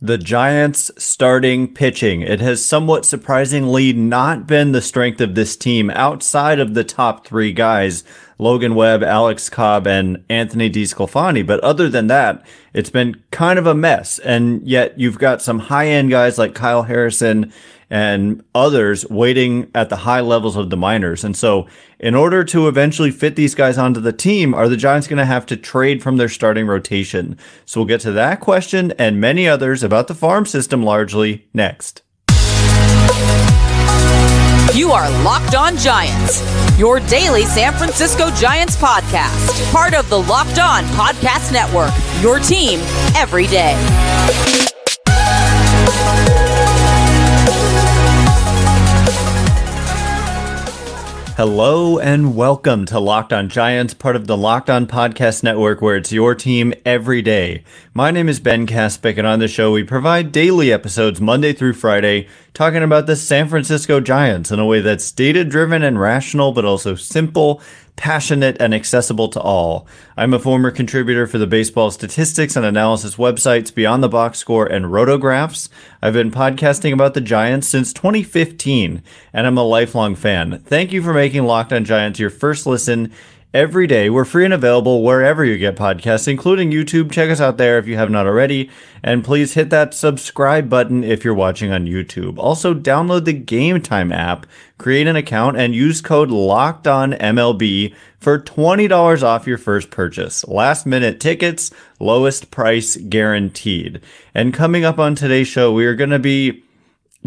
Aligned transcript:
the 0.00 0.18
Giants 0.18 0.90
starting 0.98 1.72
pitching. 1.72 2.20
It 2.20 2.40
has 2.40 2.62
somewhat 2.62 3.06
surprisingly 3.06 3.94
not 3.94 4.46
been 4.46 4.72
the 4.72 4.82
strength 4.82 5.22
of 5.22 5.34
this 5.34 5.56
team 5.56 5.88
outside 5.90 6.58
of 6.60 6.74
the 6.74 6.84
top 6.84 7.26
three 7.26 7.52
guys, 7.52 8.04
Logan 8.38 8.74
Webb, 8.74 9.02
Alex 9.02 9.48
Cobb, 9.48 9.86
and 9.86 10.22
Anthony 10.28 10.70
DeSclafani. 10.70 11.46
But 11.46 11.60
other 11.60 11.88
than 11.88 12.06
that, 12.08 12.44
it's 12.74 12.90
been 12.90 13.22
kind 13.30 13.58
of 13.58 13.66
a 13.66 13.74
mess. 13.74 14.18
And 14.18 14.66
yet 14.66 14.98
you've 14.98 15.18
got 15.18 15.42
some 15.42 15.58
high 15.58 15.88
end 15.88 16.10
guys 16.10 16.38
like 16.38 16.54
Kyle 16.54 16.82
Harrison 16.82 17.52
and 17.88 18.42
others 18.54 19.08
waiting 19.08 19.70
at 19.74 19.88
the 19.88 19.96
high 19.96 20.20
levels 20.20 20.56
of 20.56 20.70
the 20.70 20.76
minors. 20.76 21.22
And 21.22 21.36
so, 21.36 21.66
in 21.98 22.14
order 22.14 22.44
to 22.44 22.68
eventually 22.68 23.10
fit 23.10 23.36
these 23.36 23.54
guys 23.54 23.78
onto 23.78 24.00
the 24.00 24.12
team, 24.12 24.54
are 24.54 24.68
the 24.68 24.76
Giants 24.76 25.06
going 25.06 25.18
to 25.18 25.24
have 25.24 25.46
to 25.46 25.56
trade 25.56 26.02
from 26.02 26.16
their 26.16 26.28
starting 26.28 26.66
rotation? 26.66 27.38
So, 27.64 27.80
we'll 27.80 27.86
get 27.86 28.00
to 28.00 28.12
that 28.12 28.40
question 28.40 28.92
and 28.98 29.20
many 29.20 29.48
others 29.48 29.82
about 29.82 30.08
the 30.08 30.14
farm 30.14 30.46
system 30.46 30.82
largely 30.82 31.46
next. 31.54 32.02
You 34.76 34.92
are 34.92 35.08
Locked 35.24 35.54
On 35.54 35.74
Giants, 35.78 36.42
your 36.78 37.00
daily 37.00 37.46
San 37.46 37.72
Francisco 37.72 38.30
Giants 38.32 38.76
podcast, 38.76 39.72
part 39.72 39.94
of 39.94 40.06
the 40.10 40.20
Locked 40.20 40.58
On 40.58 40.84
Podcast 40.88 41.50
Network, 41.50 41.92
your 42.20 42.38
team 42.40 42.80
every 43.16 43.46
day. 43.46 43.72
Hello 51.36 51.98
and 51.98 52.34
welcome 52.34 52.86
to 52.86 52.98
Locked 52.98 53.30
On 53.30 53.50
Giants, 53.50 53.92
part 53.92 54.16
of 54.16 54.26
the 54.26 54.38
Locked 54.38 54.70
On 54.70 54.86
Podcast 54.86 55.42
Network, 55.42 55.82
where 55.82 55.96
it's 55.96 56.10
your 56.10 56.34
team 56.34 56.72
every 56.86 57.20
day. 57.20 57.62
My 57.92 58.10
name 58.10 58.26
is 58.26 58.40
Ben 58.40 58.66
Kaspick, 58.66 59.18
and 59.18 59.26
on 59.26 59.38
the 59.38 59.46
show, 59.46 59.70
we 59.72 59.84
provide 59.84 60.32
daily 60.32 60.72
episodes 60.72 61.20
Monday 61.20 61.52
through 61.52 61.74
Friday 61.74 62.26
talking 62.56 62.82
about 62.82 63.06
the 63.06 63.16
San 63.16 63.48
Francisco 63.48 64.00
Giants 64.00 64.50
in 64.50 64.58
a 64.58 64.64
way 64.64 64.80
that's 64.80 65.12
data 65.12 65.44
driven 65.44 65.82
and 65.82 66.00
rational, 66.00 66.52
but 66.52 66.64
also 66.64 66.94
simple 66.94 67.60
passionate, 67.96 68.56
and 68.60 68.74
accessible 68.74 69.28
to 69.28 69.40
all. 69.40 69.86
I'm 70.16 70.34
a 70.34 70.38
former 70.38 70.70
contributor 70.70 71.26
for 71.26 71.38
the 71.38 71.46
baseball 71.46 71.90
statistics 71.90 72.54
and 72.54 72.64
analysis 72.64 73.16
websites 73.16 73.74
Beyond 73.74 74.02
the 74.02 74.08
Box 74.08 74.38
Score 74.38 74.66
and 74.66 74.86
Rotographs. 74.86 75.68
I've 76.02 76.12
been 76.12 76.30
podcasting 76.30 76.92
about 76.92 77.14
the 77.14 77.20
Giants 77.20 77.66
since 77.66 77.92
2015, 77.92 79.02
and 79.32 79.46
I'm 79.46 79.58
a 79.58 79.62
lifelong 79.62 80.14
fan. 80.14 80.58
Thank 80.60 80.92
you 80.92 81.02
for 81.02 81.14
making 81.14 81.44
Locked 81.44 81.72
on 81.72 81.84
Giants 81.84 82.20
your 82.20 82.30
first 82.30 82.66
listen 82.66 83.12
every 83.54 83.86
day. 83.86 84.10
We're 84.10 84.24
free 84.24 84.44
and 84.44 84.52
available 84.54 85.02
wherever 85.02 85.44
you 85.44 85.56
get 85.58 85.76
podcasts, 85.76 86.28
including 86.28 86.70
YouTube. 86.70 87.10
Check 87.10 87.30
us 87.30 87.40
out 87.40 87.56
there 87.56 87.78
if 87.78 87.86
you 87.86 87.96
have 87.96 88.10
not 88.10 88.26
already. 88.26 88.70
And 89.02 89.24
please 89.24 89.54
hit 89.54 89.70
that 89.70 89.94
subscribe 89.94 90.68
button 90.68 91.04
if 91.04 91.24
you're 91.24 91.34
watching 91.34 91.72
on 91.72 91.86
YouTube. 91.86 92.38
Also, 92.38 92.74
download 92.74 93.24
the 93.24 93.32
Game 93.32 93.80
Time 93.80 94.12
app, 94.12 94.46
create 94.78 95.06
an 95.06 95.16
account, 95.16 95.56
and 95.56 95.74
use 95.74 96.00
code 96.00 96.30
Locked 96.30 96.86
On 96.86 97.12
MLB 97.12 97.94
for 98.18 98.38
$20 98.38 99.22
off 99.22 99.46
your 99.46 99.58
first 99.58 99.90
purchase. 99.90 100.46
Last 100.48 100.84
minute 100.84 101.20
tickets, 101.20 101.70
lowest 102.00 102.50
price 102.50 102.96
guaranteed. 102.96 104.00
And 104.34 104.52
coming 104.52 104.84
up 104.84 104.98
on 104.98 105.14
today's 105.14 105.48
show, 105.48 105.72
we 105.72 105.86
are 105.86 105.94
going 105.94 106.10
to 106.10 106.18
be 106.18 106.62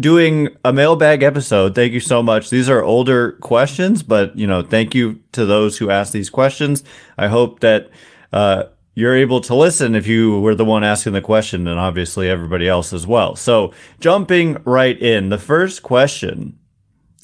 doing 0.00 0.48
a 0.64 0.72
mailbag 0.72 1.22
episode. 1.22 1.74
Thank 1.74 1.92
you 1.92 2.00
so 2.00 2.22
much. 2.22 2.50
These 2.50 2.68
are 2.68 2.82
older 2.82 3.32
questions, 3.32 4.02
but 4.02 4.36
you 4.36 4.46
know, 4.46 4.62
thank 4.62 4.94
you 4.94 5.20
to 5.32 5.44
those 5.44 5.78
who 5.78 5.90
asked 5.90 6.12
these 6.12 6.30
questions. 6.30 6.82
I 7.18 7.28
hope 7.28 7.60
that 7.60 7.90
uh, 8.32 8.64
you're 8.94 9.16
able 9.16 9.40
to 9.42 9.54
listen 9.54 9.94
if 9.94 10.06
you 10.06 10.40
were 10.40 10.54
the 10.54 10.64
one 10.64 10.84
asking 10.84 11.12
the 11.12 11.20
question, 11.20 11.66
and 11.66 11.78
obviously 11.78 12.28
everybody 12.28 12.68
else 12.68 12.92
as 12.92 13.06
well. 13.06 13.36
So, 13.36 13.72
jumping 14.00 14.56
right 14.64 15.00
in, 15.00 15.28
the 15.28 15.38
first 15.38 15.82
question. 15.82 16.58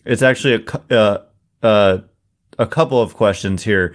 It's 0.04 0.22
actually 0.22 0.64
a 0.90 0.94
uh, 0.94 1.22
uh, 1.62 1.98
a 2.58 2.66
couple 2.66 3.00
of 3.00 3.14
questions 3.14 3.64
here. 3.64 3.94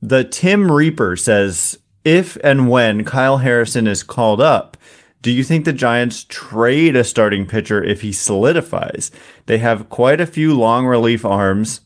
The 0.00 0.24
Tim 0.24 0.70
Reaper 0.70 1.16
says, 1.16 1.78
if 2.04 2.36
and 2.42 2.70
when 2.70 3.04
Kyle 3.04 3.38
Harrison 3.38 3.86
is 3.86 4.02
called 4.02 4.40
up, 4.40 4.77
do 5.20 5.32
you 5.32 5.42
think 5.42 5.64
the 5.64 5.72
Giants 5.72 6.24
trade 6.28 6.94
a 6.94 7.02
starting 7.02 7.46
pitcher 7.46 7.82
if 7.82 8.02
he 8.02 8.12
solidifies? 8.12 9.10
They 9.46 9.58
have 9.58 9.88
quite 9.88 10.20
a 10.20 10.26
few 10.26 10.56
long 10.56 10.86
relief 10.86 11.24
arms. 11.24 11.80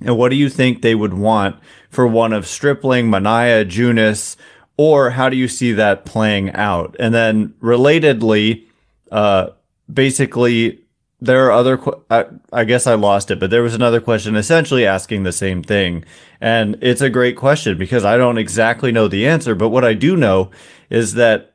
And 0.00 0.18
what 0.18 0.28
do 0.28 0.36
you 0.36 0.50
think 0.50 0.82
they 0.82 0.94
would 0.94 1.14
want 1.14 1.56
for 1.88 2.06
one 2.06 2.32
of 2.32 2.46
Stripling, 2.46 3.06
Manaea, 3.06 3.64
Junis, 3.64 4.36
or 4.76 5.10
how 5.10 5.28
do 5.28 5.36
you 5.36 5.48
see 5.48 5.72
that 5.72 6.04
playing 6.04 6.52
out? 6.52 6.96
And 6.98 7.14
then 7.14 7.54
relatedly, 7.62 8.64
uh, 9.10 9.50
basically, 9.92 10.80
there 11.20 11.46
are 11.46 11.52
other, 11.52 11.80
I, 12.10 12.26
I 12.52 12.64
guess 12.64 12.86
I 12.86 12.94
lost 12.94 13.30
it, 13.30 13.40
but 13.40 13.50
there 13.50 13.62
was 13.62 13.74
another 13.74 14.00
question 14.00 14.36
essentially 14.36 14.84
asking 14.84 15.22
the 15.22 15.32
same 15.32 15.62
thing. 15.62 16.04
And 16.40 16.76
it's 16.82 17.00
a 17.00 17.08
great 17.08 17.36
question 17.36 17.78
because 17.78 18.04
I 18.04 18.18
don't 18.18 18.36
exactly 18.36 18.92
know 18.92 19.08
the 19.08 19.26
answer, 19.26 19.54
but 19.54 19.70
what 19.70 19.84
I 19.84 19.94
do 19.94 20.16
know 20.16 20.50
is 20.90 21.14
that 21.14 21.53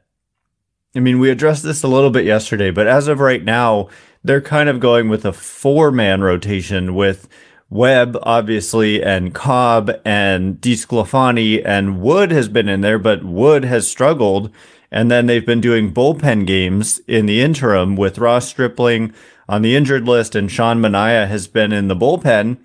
I 0.96 1.00
mean, 1.00 1.20
we 1.20 1.30
addressed 1.30 1.64
this 1.64 1.84
a 1.84 1.88
little 1.88 2.10
bit 2.10 2.26
yesterday, 2.26 2.72
but 2.72 2.88
as 2.88 3.08
of 3.08 3.20
right 3.20 3.44
now, 3.44 3.90
they're 4.24 4.42
kind 4.42 4.70
of 4.70 4.80
going 4.80 5.08
with 5.08 5.24
a 5.24 5.34
four 5.34 5.92
man 5.92 6.22
rotation 6.22 6.96
with 6.96 7.28
Webb, 7.70 8.18
obviously, 8.24 9.04
and 9.04 9.34
Cobb 9.34 9.92
and 10.04 10.60
DeSclafani 10.60 11.62
and 11.64 12.02
Wood 12.02 12.32
has 12.32 12.50
been 12.50 12.68
in 12.68 12.82
there, 12.82 12.98
but 12.98 13.24
Wood 13.24 13.64
has 13.66 13.88
struggled. 13.88 14.52
And 14.92 15.12
then 15.12 15.28
they've 15.28 15.46
been 15.46 15.62
doing 15.62 15.94
bullpen 15.94 16.48
games 16.48 17.00
in 17.08 17.28
the 17.28 17.42
interim 17.42 17.96
with 17.96 18.18
Ross 18.18 18.48
Stripling 18.48 19.14
on 19.48 19.62
the 19.62 19.76
injured 19.76 20.08
list 20.08 20.34
and 20.34 20.52
Sean 20.52 20.80
Manaea 20.80 21.28
has 21.28 21.48
been 21.48 21.72
in 21.72 21.88
the 21.88 21.96
bullpen. 21.96 22.58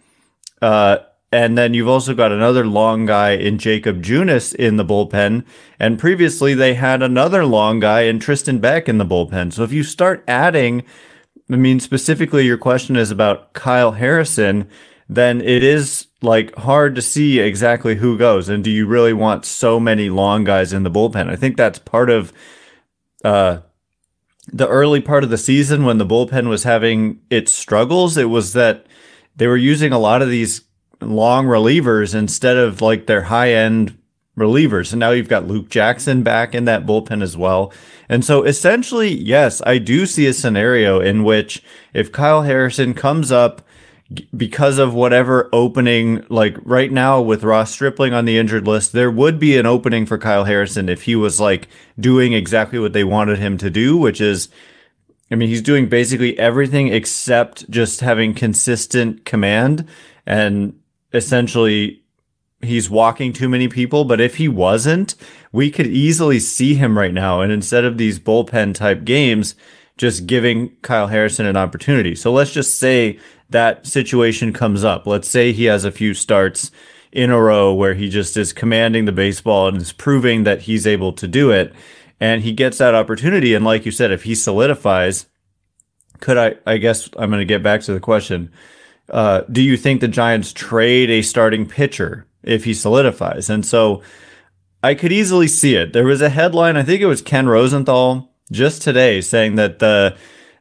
Uh, 0.62 0.98
and 1.34 1.58
then 1.58 1.74
you've 1.74 1.88
also 1.88 2.14
got 2.14 2.30
another 2.30 2.64
long 2.64 3.06
guy 3.06 3.32
in 3.32 3.58
Jakob 3.58 4.00
Junis 4.00 4.54
in 4.54 4.76
the 4.76 4.84
bullpen. 4.84 5.44
And 5.80 5.98
previously 5.98 6.54
they 6.54 6.74
had 6.74 7.02
another 7.02 7.44
long 7.44 7.80
guy 7.80 8.02
in 8.02 8.20
Tristan 8.20 8.60
Beck 8.60 8.88
in 8.88 8.98
the 8.98 9.04
bullpen. 9.04 9.52
So 9.52 9.64
if 9.64 9.72
you 9.72 9.82
start 9.82 10.22
adding, 10.28 10.84
I 11.50 11.56
mean, 11.56 11.80
specifically 11.80 12.46
your 12.46 12.56
question 12.56 12.94
is 12.94 13.10
about 13.10 13.52
Kyle 13.52 13.90
Harrison, 13.90 14.68
then 15.08 15.40
it 15.40 15.64
is 15.64 16.06
like 16.22 16.54
hard 16.54 16.94
to 16.94 17.02
see 17.02 17.40
exactly 17.40 17.96
who 17.96 18.16
goes. 18.16 18.48
And 18.48 18.62
do 18.62 18.70
you 18.70 18.86
really 18.86 19.12
want 19.12 19.44
so 19.44 19.80
many 19.80 20.10
long 20.10 20.44
guys 20.44 20.72
in 20.72 20.84
the 20.84 20.90
bullpen? 20.90 21.28
I 21.28 21.34
think 21.34 21.56
that's 21.56 21.80
part 21.80 22.10
of, 22.10 22.32
uh, 23.24 23.58
the 24.52 24.68
early 24.68 25.00
part 25.00 25.24
of 25.24 25.30
the 25.30 25.38
season 25.38 25.84
when 25.84 25.98
the 25.98 26.06
bullpen 26.06 26.46
was 26.46 26.62
having 26.62 27.22
its 27.28 27.52
struggles, 27.52 28.16
it 28.16 28.30
was 28.30 28.52
that 28.52 28.86
they 29.34 29.48
were 29.48 29.56
using 29.56 29.92
a 29.92 29.98
lot 29.98 30.22
of 30.22 30.28
these 30.28 30.60
long 31.00 31.46
relievers 31.46 32.14
instead 32.14 32.56
of 32.56 32.80
like 32.80 33.06
their 33.06 33.22
high 33.22 33.52
end 33.52 33.98
relievers. 34.36 34.92
And 34.92 35.00
now 35.00 35.10
you've 35.10 35.28
got 35.28 35.46
Luke 35.46 35.68
Jackson 35.68 36.22
back 36.22 36.54
in 36.54 36.64
that 36.64 36.86
bullpen 36.86 37.22
as 37.22 37.36
well. 37.36 37.72
And 38.08 38.24
so 38.24 38.42
essentially, 38.42 39.12
yes, 39.14 39.62
I 39.64 39.78
do 39.78 40.06
see 40.06 40.26
a 40.26 40.32
scenario 40.32 41.00
in 41.00 41.24
which 41.24 41.62
if 41.92 42.12
Kyle 42.12 42.42
Harrison 42.42 42.94
comes 42.94 43.30
up 43.30 43.62
because 44.36 44.78
of 44.78 44.92
whatever 44.92 45.48
opening, 45.52 46.24
like 46.28 46.56
right 46.62 46.92
now 46.92 47.20
with 47.20 47.44
Ross 47.44 47.70
Stripling 47.70 48.12
on 48.12 48.24
the 48.24 48.36
injured 48.36 48.66
list, 48.66 48.92
there 48.92 49.10
would 49.10 49.38
be 49.38 49.56
an 49.56 49.66
opening 49.66 50.04
for 50.04 50.18
Kyle 50.18 50.44
Harrison 50.44 50.88
if 50.88 51.02
he 51.02 51.16
was 51.16 51.40
like 51.40 51.68
doing 51.98 52.32
exactly 52.32 52.78
what 52.78 52.92
they 52.92 53.04
wanted 53.04 53.38
him 53.38 53.56
to 53.58 53.70
do, 53.70 53.96
which 53.96 54.20
is 54.20 54.48
I 55.30 55.36
mean, 55.36 55.48
he's 55.48 55.62
doing 55.62 55.88
basically 55.88 56.38
everything 56.38 56.88
except 56.88 57.68
just 57.70 58.00
having 58.00 58.34
consistent 58.34 59.24
command. 59.24 59.88
And 60.26 60.78
essentially 61.14 62.02
he's 62.60 62.90
walking 62.90 63.32
too 63.32 63.48
many 63.48 63.68
people. 63.68 64.04
But 64.04 64.20
if 64.20 64.36
he 64.36 64.48
wasn't, 64.48 65.14
we 65.52 65.70
could 65.70 65.86
easily 65.86 66.40
see 66.40 66.74
him 66.74 66.98
right 66.98 67.14
now. 67.14 67.40
And 67.40 67.52
instead 67.52 67.84
of 67.84 67.98
these 67.98 68.18
bullpen 68.18 68.74
type 68.74 69.04
games, 69.04 69.54
just 69.96 70.26
giving 70.26 70.70
Kyle 70.82 71.06
Harrison 71.06 71.46
an 71.46 71.56
opportunity. 71.56 72.14
So 72.14 72.32
let's 72.32 72.52
just 72.52 72.78
say 72.78 73.18
that 73.50 73.86
situation 73.86 74.52
comes 74.52 74.82
up. 74.82 75.06
Let's 75.06 75.28
say 75.28 75.52
he 75.52 75.64
has 75.64 75.84
a 75.84 75.92
few 75.92 76.14
starts 76.14 76.70
in 77.12 77.30
a 77.30 77.40
row 77.40 77.72
where 77.72 77.94
he 77.94 78.08
just 78.08 78.36
is 78.36 78.52
commanding 78.52 79.04
the 79.04 79.12
baseball 79.12 79.68
and 79.68 79.76
is 79.76 79.92
proving 79.92 80.42
that 80.42 80.62
he's 80.62 80.86
able 80.86 81.12
to 81.12 81.28
do 81.28 81.50
it. 81.50 81.72
And 82.18 82.42
he 82.42 82.52
gets 82.52 82.78
that 82.78 82.94
opportunity. 82.94 83.54
And 83.54 83.64
like 83.64 83.86
you 83.86 83.92
said, 83.92 84.10
if 84.10 84.24
he 84.24 84.34
solidifies, 84.34 85.26
could 86.20 86.36
I, 86.38 86.56
I 86.66 86.78
guess 86.78 87.08
I'm 87.16 87.30
going 87.30 87.40
to 87.40 87.44
get 87.44 87.62
back 87.62 87.82
to 87.82 87.92
the 87.92 88.00
question 88.00 88.50
uh, 89.10 89.42
do 89.50 89.62
you 89.62 89.76
think 89.76 90.00
the 90.00 90.08
Giants 90.08 90.52
trade 90.52 91.10
a 91.10 91.22
starting 91.22 91.66
pitcher 91.66 92.26
if 92.42 92.64
he 92.64 92.74
solidifies? 92.74 93.50
And 93.50 93.64
so 93.64 94.02
I 94.82 94.94
could 94.94 95.12
easily 95.12 95.48
see 95.48 95.76
it. 95.76 95.92
There 95.92 96.04
was 96.04 96.20
a 96.20 96.28
headline, 96.28 96.76
I 96.76 96.82
think 96.82 97.00
it 97.00 97.06
was 97.06 97.22
Ken 97.22 97.48
Rosenthal 97.48 98.30
just 98.52 98.82
today 98.82 99.20
saying 99.20 99.56
that 99.56 99.78
the 99.78 100.16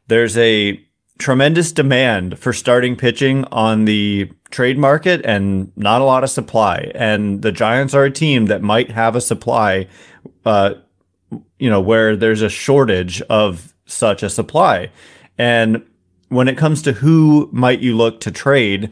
there's 0.07 0.37
a 0.37 0.81
tremendous 1.17 1.71
demand 1.71 2.39
for 2.39 2.51
starting 2.51 2.95
pitching 2.95 3.45
on 3.45 3.85
the 3.85 4.29
trade 4.49 4.77
market 4.77 5.21
and 5.25 5.71
not 5.77 6.01
a 6.01 6.05
lot 6.05 6.23
of 6.23 6.29
supply. 6.29 6.91
And 6.95 7.41
the 7.41 7.51
Giants 7.51 7.93
are 7.93 8.03
a 8.05 8.11
team 8.11 8.47
that 8.47 8.61
might 8.61 8.91
have 8.91 9.15
a 9.15 9.21
supply 9.21 9.87
uh, 10.45 10.73
you 11.59 11.69
know, 11.69 11.81
where 11.81 12.15
there's 12.15 12.41
a 12.41 12.49
shortage 12.49 13.21
of 13.23 13.73
such 13.85 14.23
a 14.23 14.29
supply. 14.29 14.89
And 15.37 15.85
when 16.33 16.47
it 16.47 16.57
comes 16.57 16.81
to 16.83 16.93
who 16.93 17.49
might 17.51 17.79
you 17.79 17.95
look 17.95 18.19
to 18.21 18.31
trade, 18.31 18.89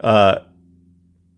uh, 0.00 0.40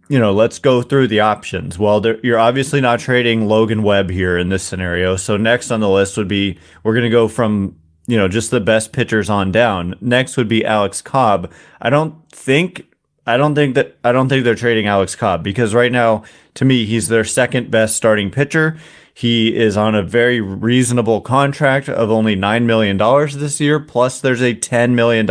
you 0.08 0.18
know, 0.18 0.32
let's 0.32 0.58
go 0.58 0.82
through 0.82 1.08
the 1.08 1.20
options. 1.20 1.78
Well, 1.78 2.04
you're 2.22 2.38
obviously 2.38 2.80
not 2.80 3.00
trading 3.00 3.46
Logan 3.46 3.82
Webb 3.82 4.10
here 4.10 4.36
in 4.36 4.50
this 4.50 4.62
scenario. 4.62 5.16
So 5.16 5.36
next 5.36 5.70
on 5.70 5.80
the 5.80 5.88
list 5.88 6.16
would 6.16 6.28
be 6.28 6.58
we're 6.82 6.92
going 6.92 7.04
to 7.04 7.10
go 7.10 7.28
from 7.28 7.76
you 8.06 8.16
know 8.16 8.28
just 8.28 8.50
the 8.50 8.60
best 8.60 8.92
pitchers 8.92 9.30
on 9.30 9.52
down. 9.52 9.94
Next 10.00 10.36
would 10.36 10.48
be 10.48 10.64
Alex 10.64 11.00
Cobb. 11.00 11.50
I 11.80 11.88
don't 11.88 12.28
think 12.30 12.91
I 13.26 13.36
don't 13.36 13.54
think 13.54 13.74
that 13.76 13.96
I 14.02 14.12
don't 14.12 14.28
think 14.28 14.44
they're 14.44 14.54
trading 14.54 14.86
Alex 14.86 15.14
Cobb 15.14 15.44
because 15.44 15.74
right 15.74 15.92
now 15.92 16.24
to 16.54 16.64
me 16.64 16.84
he's 16.84 17.08
their 17.08 17.24
second 17.24 17.70
best 17.70 17.96
starting 17.96 18.30
pitcher. 18.30 18.76
He 19.14 19.54
is 19.54 19.76
on 19.76 19.94
a 19.94 20.02
very 20.02 20.40
reasonable 20.40 21.20
contract 21.20 21.88
of 21.88 22.10
only 22.10 22.34
$9 22.34 22.64
million 22.64 22.96
this 23.38 23.60
year. 23.60 23.78
Plus, 23.78 24.20
there's 24.20 24.40
a 24.40 24.54
$10 24.54 24.92
million 24.92 25.26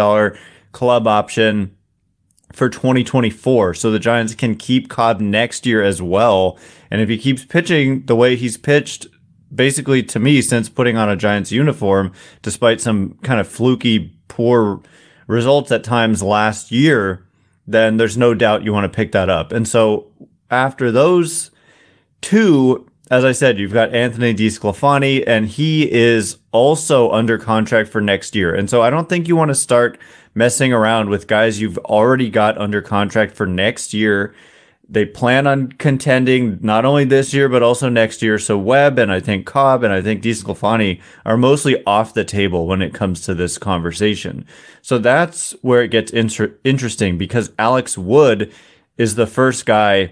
club 0.72 1.08
option 1.08 1.76
for 2.54 2.70
2024. 2.70 3.74
So 3.74 3.92
the 3.92 4.00
Giants 4.00 4.36
can 4.36 4.56
keep 4.56 4.90
Cobb 4.90 5.20
next 5.20 5.66
year 5.66 5.82
as 5.82 6.02
well. 6.02 6.60
And 6.92 7.02
if 7.02 7.10
he 7.10 7.18
keeps 7.18 7.44
pitching 7.44 8.06
the 8.06 8.16
way 8.16 8.36
he's 8.36 8.58
pitched, 8.58 9.08
basically 9.54 10.04
to 10.04 10.20
me, 10.20 10.42
since 10.42 10.70
putting 10.70 10.98
on 10.98 11.10
a 11.10 11.16
Giants 11.16 11.52
uniform, 11.52 12.12
despite 12.42 12.82
some 12.82 13.18
kind 13.24 13.40
of 13.40 13.48
fluky, 13.48 14.16
poor 14.28 14.82
results 15.28 15.72
at 15.72 15.84
times 15.84 16.22
last 16.22 16.72
year, 16.72 17.26
then 17.68 17.98
there's 17.98 18.18
no 18.18 18.34
doubt 18.34 18.64
you 18.64 18.74
want 18.74 18.92
to 18.92 18.96
pick 18.96 19.12
that 19.12 19.30
up. 19.30 19.52
And 19.52 19.68
so 19.68 20.08
after 20.50 20.92
those 20.92 21.52
two, 22.22 22.88
as 23.10 23.26
I 23.26 23.32
said, 23.34 23.60
you've 23.60 23.74
got 23.74 23.94
Anthony 23.94 24.34
DeSclafani, 24.34 25.24
and 25.28 25.48
he 25.48 25.92
is 25.92 26.38
also 26.52 27.12
under 27.12 27.38
contract 27.38 27.90
for 27.90 28.00
next 28.00 28.36
year. 28.36 28.56
And 28.56 28.70
so 28.70 28.82
I 28.82 28.90
don't 28.90 29.10
think 29.10 29.28
you 29.28 29.36
want 29.36 29.50
to 29.50 29.56
start 29.56 29.98
messing 30.34 30.72
around 30.72 31.10
with 31.10 31.28
guys 31.28 31.60
you've 31.60 31.78
already 31.80 32.30
got 32.30 32.58
under 32.58 32.82
contract 32.82 33.36
for 33.36 33.46
next 33.46 33.94
year. 33.94 34.34
They 34.92 35.06
plan 35.06 35.48
on 35.48 35.72
contending 35.72 36.60
not 36.62 36.84
only 36.84 37.06
this 37.06 37.34
year, 37.34 37.48
but 37.48 37.64
also 37.64 37.88
next 37.88 38.22
year. 38.22 38.38
So 38.38 38.58
Webb 38.58 39.00
and 39.00 39.10
I 39.10 39.22
think 39.22 39.46
Cobb 39.46 39.84
and 39.84 39.94
I 39.94 40.02
think 40.02 40.22
DeSclafani 40.22 41.00
are 41.26 41.38
mostly 41.38 41.82
off 41.86 42.14
the 42.14 42.26
table 42.26 42.68
when 42.68 42.82
it 42.82 42.94
comes 42.94 43.22
to 43.22 43.34
this 43.34 43.58
conversation. 43.58 44.46
So 44.82 44.98
that's 44.98 45.56
where 45.62 45.82
it 45.82 45.92
gets 45.92 46.12
inter- 46.12 46.54
interesting 46.66 47.18
because 47.18 47.54
Alex 47.58 47.98
Wood 47.98 48.52
is 48.98 49.16
the 49.16 49.28
first 49.28 49.66
guy 49.66 50.12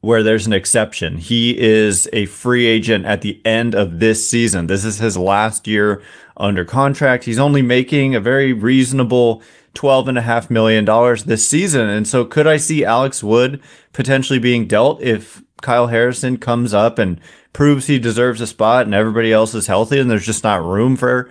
where 0.00 0.22
there's 0.22 0.46
an 0.46 0.52
exception. 0.52 1.18
He 1.18 1.58
is 1.58 2.08
a 2.12 2.26
free 2.26 2.66
agent 2.66 3.04
at 3.04 3.22
the 3.22 3.40
end 3.44 3.74
of 3.74 3.98
this 3.98 4.28
season. 4.28 4.68
This 4.68 4.84
is 4.84 4.98
his 4.98 5.16
last 5.16 5.66
year 5.66 6.02
under 6.36 6.64
contract. 6.64 7.24
He's 7.24 7.38
only 7.38 7.62
making 7.62 8.14
a 8.14 8.20
very 8.20 8.52
reasonable 8.52 9.42
$12.5 9.74 10.50
million 10.50 10.84
this 11.26 11.48
season. 11.48 11.88
And 11.88 12.06
so 12.06 12.24
could 12.24 12.46
I 12.46 12.56
see 12.56 12.84
Alex 12.84 13.22
Wood 13.22 13.60
potentially 13.92 14.38
being 14.38 14.66
dealt 14.66 15.00
if 15.02 15.42
Kyle 15.60 15.86
Harrison 15.86 16.36
comes 16.36 16.74
up 16.74 16.98
and 16.98 17.20
proves 17.52 17.86
he 17.86 17.98
deserves 17.98 18.40
a 18.40 18.46
spot 18.46 18.86
and 18.86 18.94
everybody 18.94 19.32
else 19.32 19.54
is 19.54 19.66
healthy 19.66 19.98
and 19.98 20.10
there's 20.10 20.26
just 20.26 20.44
not 20.44 20.64
room 20.64 20.96
for 20.96 21.30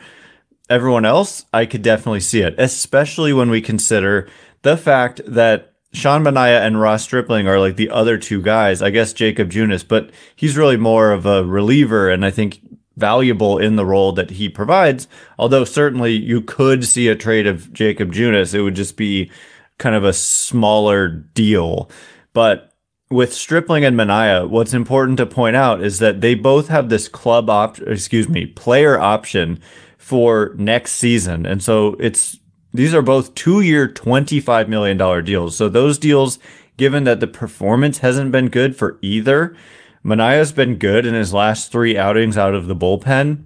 everyone 0.69 1.05
else? 1.05 1.45
I 1.53 1.65
could 1.65 1.81
definitely 1.81 2.21
see 2.21 2.41
it, 2.41 2.55
especially 2.57 3.33
when 3.33 3.49
we 3.49 3.61
consider 3.61 4.27
the 4.61 4.77
fact 4.77 5.21
that 5.25 5.73
Sean 5.93 6.23
Manaea 6.23 6.61
and 6.61 6.79
Ross 6.79 7.03
Stripling 7.03 7.47
are 7.47 7.59
like 7.59 7.75
the 7.75 7.89
other 7.89 8.17
two 8.17 8.41
guys. 8.41 8.81
I 8.81 8.89
guess 8.91 9.13
Jakob 9.13 9.51
Junis, 9.51 9.85
but 9.85 10.11
he's 10.35 10.57
really 10.57 10.77
more 10.77 11.11
of 11.11 11.25
a 11.25 11.43
reliever 11.43 12.09
and 12.09 12.25
I 12.25 12.31
think 12.31 12.61
valuable 13.01 13.57
in 13.57 13.75
the 13.75 13.85
role 13.85 14.13
that 14.13 14.29
he 14.29 14.47
provides. 14.47 15.09
Although 15.37 15.65
certainly 15.65 16.13
you 16.13 16.41
could 16.41 16.85
see 16.85 17.09
a 17.09 17.15
trade 17.15 17.47
of 17.47 17.73
Jakob 17.73 18.13
Junis. 18.13 18.53
It 18.53 18.61
would 18.61 18.75
just 18.75 18.95
be 18.95 19.29
kind 19.77 19.95
of 19.95 20.05
a 20.05 20.13
smaller 20.13 21.09
deal. 21.09 21.89
But 22.31 22.71
with 23.09 23.33
Stripling 23.33 23.83
and 23.83 23.97
Manaea, 23.97 24.49
what's 24.49 24.73
important 24.73 25.17
to 25.17 25.25
point 25.25 25.57
out 25.57 25.83
is 25.83 25.99
that 25.99 26.21
they 26.21 26.33
both 26.33 26.69
have 26.69 26.87
this 26.87 27.09
club 27.09 27.49
op, 27.49 27.79
excuse 27.81 28.29
me, 28.29 28.45
player 28.45 28.97
option 28.97 29.59
for 29.97 30.53
next 30.57 30.93
season. 30.93 31.45
And 31.45 31.61
so 31.61 31.97
it's 31.99 32.37
these 32.73 32.93
are 32.93 33.01
both 33.01 33.35
two 33.35 33.61
year, 33.61 33.87
$25 33.87 34.67
million 34.69 35.25
deals. 35.25 35.57
So 35.57 35.67
those 35.67 35.97
deals, 35.97 36.39
given 36.77 37.03
that 37.03 37.19
the 37.19 37.27
performance 37.27 37.97
hasn't 37.97 38.31
been 38.31 38.47
good 38.47 38.77
for 38.77 38.97
either, 39.01 39.55
Manaea's 40.03 40.51
been 40.51 40.77
good 40.77 41.05
in 41.05 41.13
his 41.13 41.33
last 41.33 41.71
three 41.71 41.97
outings 41.97 42.37
out 42.37 42.55
of 42.55 42.67
the 42.67 42.75
bullpen. 42.75 43.45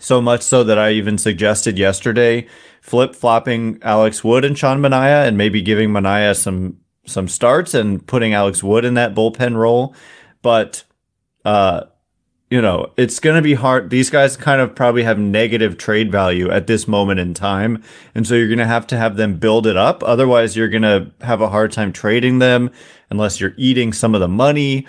So 0.00 0.20
much 0.20 0.42
so 0.42 0.62
that 0.64 0.78
I 0.78 0.92
even 0.92 1.18
suggested 1.18 1.78
yesterday 1.78 2.46
flip 2.80 3.14
flopping 3.14 3.78
Alex 3.82 4.22
Wood 4.22 4.44
and 4.44 4.56
Sean 4.56 4.80
Manaea 4.80 5.26
and 5.26 5.36
maybe 5.36 5.60
giving 5.60 5.90
Manaea 5.90 6.36
some 6.36 6.78
some 7.04 7.26
starts 7.26 7.74
and 7.74 8.06
putting 8.06 8.34
Alex 8.34 8.62
Wood 8.62 8.84
in 8.84 8.94
that 8.94 9.14
bullpen 9.14 9.56
role. 9.56 9.94
But 10.42 10.84
uh, 11.44 11.84
you 12.50 12.62
know, 12.62 12.92
it's 12.96 13.20
going 13.20 13.36
to 13.36 13.42
be 13.42 13.54
hard. 13.54 13.90
These 13.90 14.08
guys 14.08 14.36
kind 14.36 14.60
of 14.60 14.74
probably 14.74 15.02
have 15.02 15.18
negative 15.18 15.76
trade 15.76 16.10
value 16.10 16.50
at 16.50 16.66
this 16.66 16.88
moment 16.88 17.20
in 17.20 17.34
time. 17.34 17.82
And 18.14 18.26
so 18.26 18.34
you're 18.34 18.48
going 18.48 18.58
to 18.58 18.66
have 18.66 18.86
to 18.88 18.96
have 18.96 19.16
them 19.16 19.36
build 19.36 19.66
it 19.66 19.76
up. 19.76 20.02
Otherwise, 20.02 20.56
you're 20.56 20.68
going 20.68 20.82
to 20.82 21.10
have 21.20 21.42
a 21.42 21.50
hard 21.50 21.72
time 21.72 21.92
trading 21.92 22.38
them 22.38 22.70
unless 23.10 23.38
you're 23.38 23.54
eating 23.58 23.92
some 23.92 24.14
of 24.14 24.20
the 24.20 24.28
money 24.28 24.86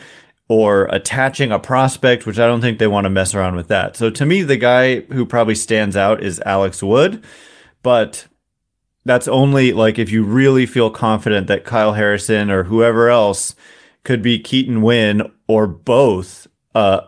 or 0.50 0.86
attaching 0.86 1.52
a 1.52 1.60
prospect, 1.60 2.26
which 2.26 2.40
I 2.40 2.48
don't 2.48 2.60
think 2.60 2.80
they 2.80 2.88
want 2.88 3.06
to 3.06 3.10
mess 3.10 3.34
around 3.34 3.56
with 3.56 3.68
that. 3.70 3.96
So 3.96 4.10
to 4.10 4.26
me, 4.26 4.42
the 4.42 4.58
guy 4.58 5.02
who 5.02 5.26
probably 5.26 5.56
stands 5.56 5.96
out 5.96 6.22
is 6.22 6.42
Alex 6.46 6.84
Wood. 6.84 7.24
But 7.84 8.28
that's 9.06 9.28
only 9.28 9.72
like 9.72 9.98
if 9.98 10.12
you 10.12 10.24
really 10.24 10.66
feel 10.66 10.90
confident 10.90 11.48
that 11.48 11.64
Kyle 11.64 11.94
Harrison 11.94 12.52
or 12.52 12.64
whoever 12.64 13.10
else 13.10 13.56
could 14.04 14.22
be 14.22 14.40
Keaton 14.40 14.82
Winn 14.82 15.32
or 15.48 15.68
both. 15.68 16.48
Uh, 16.76 17.02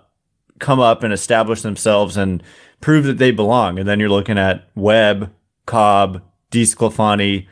come 0.60 0.80
up 0.80 1.04
and 1.04 1.12
establish 1.12 1.62
themselves 1.62 2.16
and 2.16 2.42
prove 2.80 3.06
that 3.06 3.18
they 3.18 3.32
belong. 3.32 3.80
And 3.80 3.88
then 3.88 4.00
you're 4.00 4.10
looking 4.10 4.38
at 4.38 4.70
Webb, 4.76 5.34
Cobb, 5.66 6.22
DeSclafani, 6.52 7.48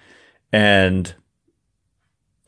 and 0.53 1.13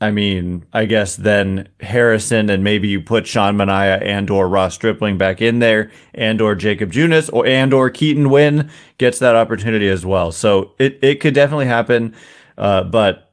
I 0.01 0.09
mean, 0.09 0.65
I 0.74 0.86
guess 0.86 1.15
then 1.15 1.69
Harrison 1.80 2.50
and 2.50 2.63
maybe 2.63 2.88
you 2.88 3.01
put 3.01 3.27
Sean 3.27 3.56
Manaea 3.56 4.03
and 4.03 4.31
or 4.31 4.50
Ross 4.50 4.74
Stripling 4.74 5.19
back 5.19 5.44
in 5.44 5.59
there 5.59 5.92
and 6.15 6.42
or 6.42 6.56
Jakob 6.56 6.92
Junis 6.92 7.30
or 7.31 7.45
and 7.45 7.71
or 7.71 7.92
Keaton 7.92 8.31
Winn 8.31 8.71
gets 8.98 9.19
that 9.19 9.35
opportunity 9.35 9.87
as 9.87 10.04
well. 10.04 10.31
So 10.31 10.73
it, 10.80 10.97
it 11.04 11.19
could 11.19 11.35
definitely 11.35 11.68
happen. 11.68 12.16
Uh, 12.57 12.83
but 12.83 13.31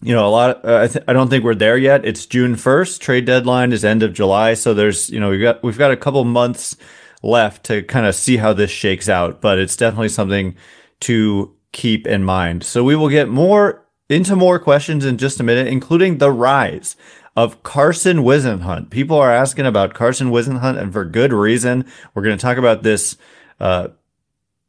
you 0.00 0.14
know, 0.14 0.26
a 0.26 0.30
lot. 0.30 0.56
Of, 0.56 0.64
uh, 0.64 0.82
I, 0.84 0.86
th- 0.86 1.04
I 1.06 1.12
don't 1.12 1.28
think 1.28 1.44
we're 1.44 1.54
there 1.54 1.76
yet. 1.76 2.04
It's 2.06 2.24
June 2.24 2.56
first. 2.56 3.02
Trade 3.02 3.26
deadline 3.26 3.72
is 3.72 3.84
end 3.84 4.02
of 4.02 4.14
July, 4.14 4.54
so 4.54 4.72
there's 4.72 5.10
you 5.10 5.20
know 5.20 5.30
we 5.30 5.38
got 5.38 5.62
we've 5.62 5.78
got 5.78 5.90
a 5.90 5.96
couple 5.96 6.24
months 6.24 6.76
left 7.22 7.64
to 7.64 7.82
kind 7.82 8.06
of 8.06 8.14
see 8.14 8.38
how 8.38 8.52
this 8.54 8.70
shakes 8.70 9.08
out. 9.08 9.40
But 9.42 9.58
it's 9.58 9.76
definitely 9.76 10.10
something 10.10 10.56
to 11.00 11.54
keep 11.72 12.06
in 12.06 12.24
mind. 12.24 12.64
So 12.64 12.84
we 12.84 12.96
will 12.96 13.08
get 13.08 13.28
more 13.28 13.83
into 14.08 14.36
more 14.36 14.58
questions 14.58 15.04
in 15.04 15.18
just 15.18 15.40
a 15.40 15.44
minute, 15.44 15.66
including 15.66 16.18
the 16.18 16.30
rise 16.30 16.96
of 17.36 17.62
Carson 17.62 18.18
Whisenhunt. 18.18 18.90
People 18.90 19.16
are 19.18 19.32
asking 19.32 19.66
about 19.66 19.94
Carson 19.94 20.30
Whisenhunt, 20.30 20.78
and 20.78 20.92
for 20.92 21.04
good 21.04 21.32
reason. 21.32 21.84
We're 22.14 22.22
going 22.22 22.36
to 22.36 22.42
talk 22.42 22.58
about 22.58 22.82
this. 22.82 23.16
Uh, 23.58 23.88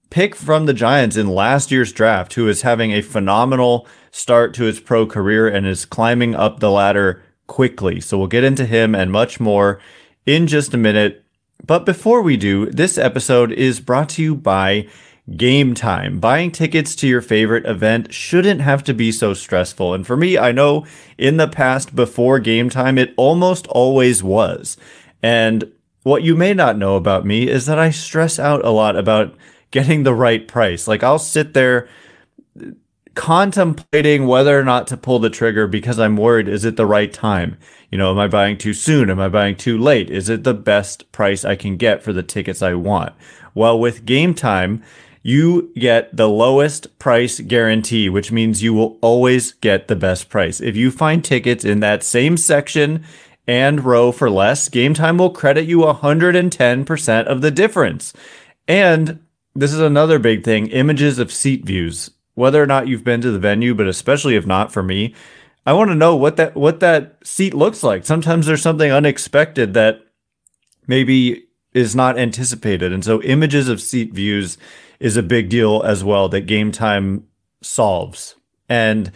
pick 0.10 0.36
from 0.36 0.65
the 0.65 0.74
Giants 0.74 1.18
in 1.18 1.27
last 1.27 1.72
year's 1.72 1.92
draft 1.92 2.34
who 2.34 2.48
is 2.48 2.62
having 2.62 2.92
a 2.92 3.01
phenomenal 3.01 3.88
start 4.12 4.54
to 4.54 4.63
his 4.63 4.80
pro 4.80 5.06
career 5.06 5.48
and 5.48 5.68
is 5.68 5.86
climbing 5.86 6.36
up 6.36 6.60
the 6.60 6.72
ladder 6.72 7.24
quickly. 7.48 8.00
So 8.00 8.18
we'll 8.18 8.27
get 8.27 8.44
into 8.44 8.65
him 8.65 8.96
and 8.96 9.12
much 9.12 9.39
more 9.39 9.80
in 10.25 10.48
just 10.48 10.74
a 10.74 10.77
minute. 10.77 11.25
But 11.65 11.86
before 11.86 12.22
we 12.22 12.38
do, 12.38 12.68
this 12.68 12.98
episode 12.98 13.51
is 13.51 13.80
brought 13.80 14.10
to 14.10 14.24
you 14.24 14.36
by 14.36 14.88
Game 15.36 15.74
Time. 15.74 16.20
Buying 16.20 16.51
tickets 16.51 16.96
to 16.98 17.08
your 17.08 17.22
favorite 17.22 17.65
event 17.65 18.13
shouldn't 18.13 18.62
have 18.62 18.84
to 18.84 18.94
be 18.94 19.12
so 19.12 19.34
stressful. 19.34 19.94
And 19.94 20.05
for 20.05 20.15
me, 20.15 20.38
I 20.38 20.51
know 20.51 20.86
in 21.17 21.38
the 21.38 21.48
past 21.48 21.96
before 21.96 22.39
Game 22.39 22.70
Time, 22.70 22.98
it 22.98 23.13
almost 23.17 23.65
always 23.67 24.22
was. 24.22 24.77
And 25.24 25.72
what 26.03 26.22
you 26.22 26.36
may 26.36 26.53
not 26.53 26.77
know 26.77 26.96
about 26.96 27.25
me 27.25 27.50
is 27.50 27.65
that 27.65 27.79
I 27.79 27.89
stress 27.89 28.38
out 28.38 28.63
a 28.63 28.70
lot 28.70 28.96
about 28.96 29.36
getting 29.72 30.03
the 30.03 30.13
right 30.13 30.48
price. 30.48 30.88
Like 30.88 31.01
I'll 31.01 31.20
sit 31.20 31.55
there 31.55 31.88
contemplating 33.15 34.27
whether 34.27 34.60
or 34.60 34.63
not 34.63 34.86
to 34.88 34.98
pull 34.98 35.20
the 35.20 35.29
trigger 35.29 35.67
because 35.67 35.98
I'm 36.00 36.17
worried 36.17 36.48
is 36.48 36.65
it 36.65 36.75
the 36.75 36.86
right 36.86 37.12
time? 37.12 37.58
You 37.89 37.98
know, 37.98 38.12
am 38.12 38.20
I 38.20 38.27
buying 38.27 38.58
too 38.58 38.74
soon? 38.74 39.10
Am 39.10 39.20
I 39.20 39.29
buying 39.29 39.55
too 39.55 39.77
late? 39.79 40.10
Is 40.10 40.29
it 40.29 40.44
the 40.44 40.53
best 40.53 41.12
price 41.12 41.44
I 41.44 41.55
can 41.55 41.77
get 41.77 42.03
for 42.03 42.13
the 42.13 42.24
tickets 42.24 42.62
I 42.62 42.74
want? 42.75 43.13
Well, 43.53 43.79
with 43.79 44.05
game 44.05 44.34
time, 44.34 44.84
you 45.27 45.72
get 45.74 46.15
the 46.15 46.29
lowest 46.29 47.00
price 47.00 47.39
guarantee, 47.39 48.08
which 48.10 48.32
means 48.32 48.62
you 48.62 48.75
will 48.75 49.00
always 49.01 49.53
get 49.53 49.88
the 49.88 49.96
best 49.96 50.29
price. 50.29 50.62
If 50.62 50.75
you 50.75 50.91
find 50.91 51.25
tickets 51.25 51.65
in 51.65 51.79
that 51.79 52.03
same 52.03 52.38
section 52.38 53.03
and 53.48 53.84
row 53.84 54.12
for 54.12 54.29
less, 54.29 54.70
Game 54.70 54.94
Time 54.94 55.17
will 55.17 55.32
credit 55.32 55.65
you 55.65 55.79
110% 55.79 57.25
of 57.25 57.41
the 57.41 57.50
difference. 57.50 58.13
And 58.67 59.20
this 59.55 59.74
is 59.74 59.79
another 59.79 60.20
big 60.20 60.44
thing 60.44 60.67
images 60.67 61.17
of 61.17 61.32
seat 61.32 61.65
views. 61.65 62.12
Whether 62.36 62.62
or 62.62 62.67
not 62.67 62.88
you've 62.88 63.03
been 63.03 63.22
to 63.22 63.32
the 63.32 63.39
venue, 63.39 63.74
but 63.74 63.88
especially 63.88 64.36
if 64.36 64.46
not 64.46 64.72
for 64.72 64.84
me, 64.84 65.15
I 65.65 65.74
want 65.74 65.89
to 65.89 65.96
know 65.96 66.15
what 66.15 66.36
that 66.36 66.55
what 66.55 66.82
that 66.82 67.17
seat 67.25 67.55
looks 67.55 67.82
like. 67.82 68.05
Sometimes 68.05 68.46
there's 68.46 68.62
something 68.62 68.91
unexpected 68.91 69.74
that 69.74 70.05
maybe 70.86 71.48
is 71.74 71.96
not 71.96 72.20
anticipated. 72.20 72.94
And 72.94 73.03
so 73.03 73.24
images 73.24 73.67
of 73.70 73.82
seat 73.82 74.13
views 74.13 74.60
is 75.00 75.18
a 75.18 75.24
big 75.24 75.50
deal 75.50 75.82
as 75.84 76.04
well 76.04 76.30
that 76.30 76.42
game 76.42 76.72
time 76.72 77.28
solves. 77.62 78.36
And 78.70 79.12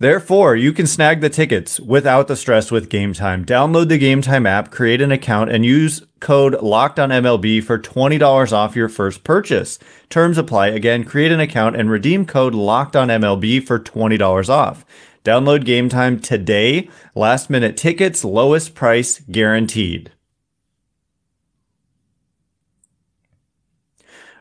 Therefore, 0.00 0.56
you 0.56 0.72
can 0.72 0.88
snag 0.88 1.20
the 1.20 1.30
tickets 1.30 1.78
without 1.78 2.26
the 2.26 2.34
stress 2.34 2.72
with 2.72 2.90
Game 2.90 3.12
Time. 3.12 3.44
Download 3.44 3.88
the 3.88 3.96
Game 3.96 4.22
Time 4.22 4.44
app, 4.44 4.72
create 4.72 5.00
an 5.00 5.12
account, 5.12 5.52
and 5.52 5.64
use 5.64 6.02
code 6.18 6.54
LOCKEDONMLB 6.54 7.62
for 7.62 7.78
$20 7.78 8.52
off 8.52 8.74
your 8.74 8.88
first 8.88 9.22
purchase. 9.22 9.78
Terms 10.10 10.36
apply. 10.36 10.66
Again, 10.66 11.04
create 11.04 11.30
an 11.30 11.38
account 11.38 11.76
and 11.76 11.88
redeem 11.90 12.26
code 12.26 12.54
LOCKEDONMLB 12.54 13.64
for 13.64 13.78
$20 13.78 14.48
off. 14.48 14.84
Download 15.24 15.64
Game 15.64 15.88
Time 15.88 16.18
today. 16.18 16.90
Last 17.14 17.48
minute 17.48 17.76
tickets, 17.76 18.24
lowest 18.24 18.74
price 18.74 19.20
guaranteed. 19.30 20.10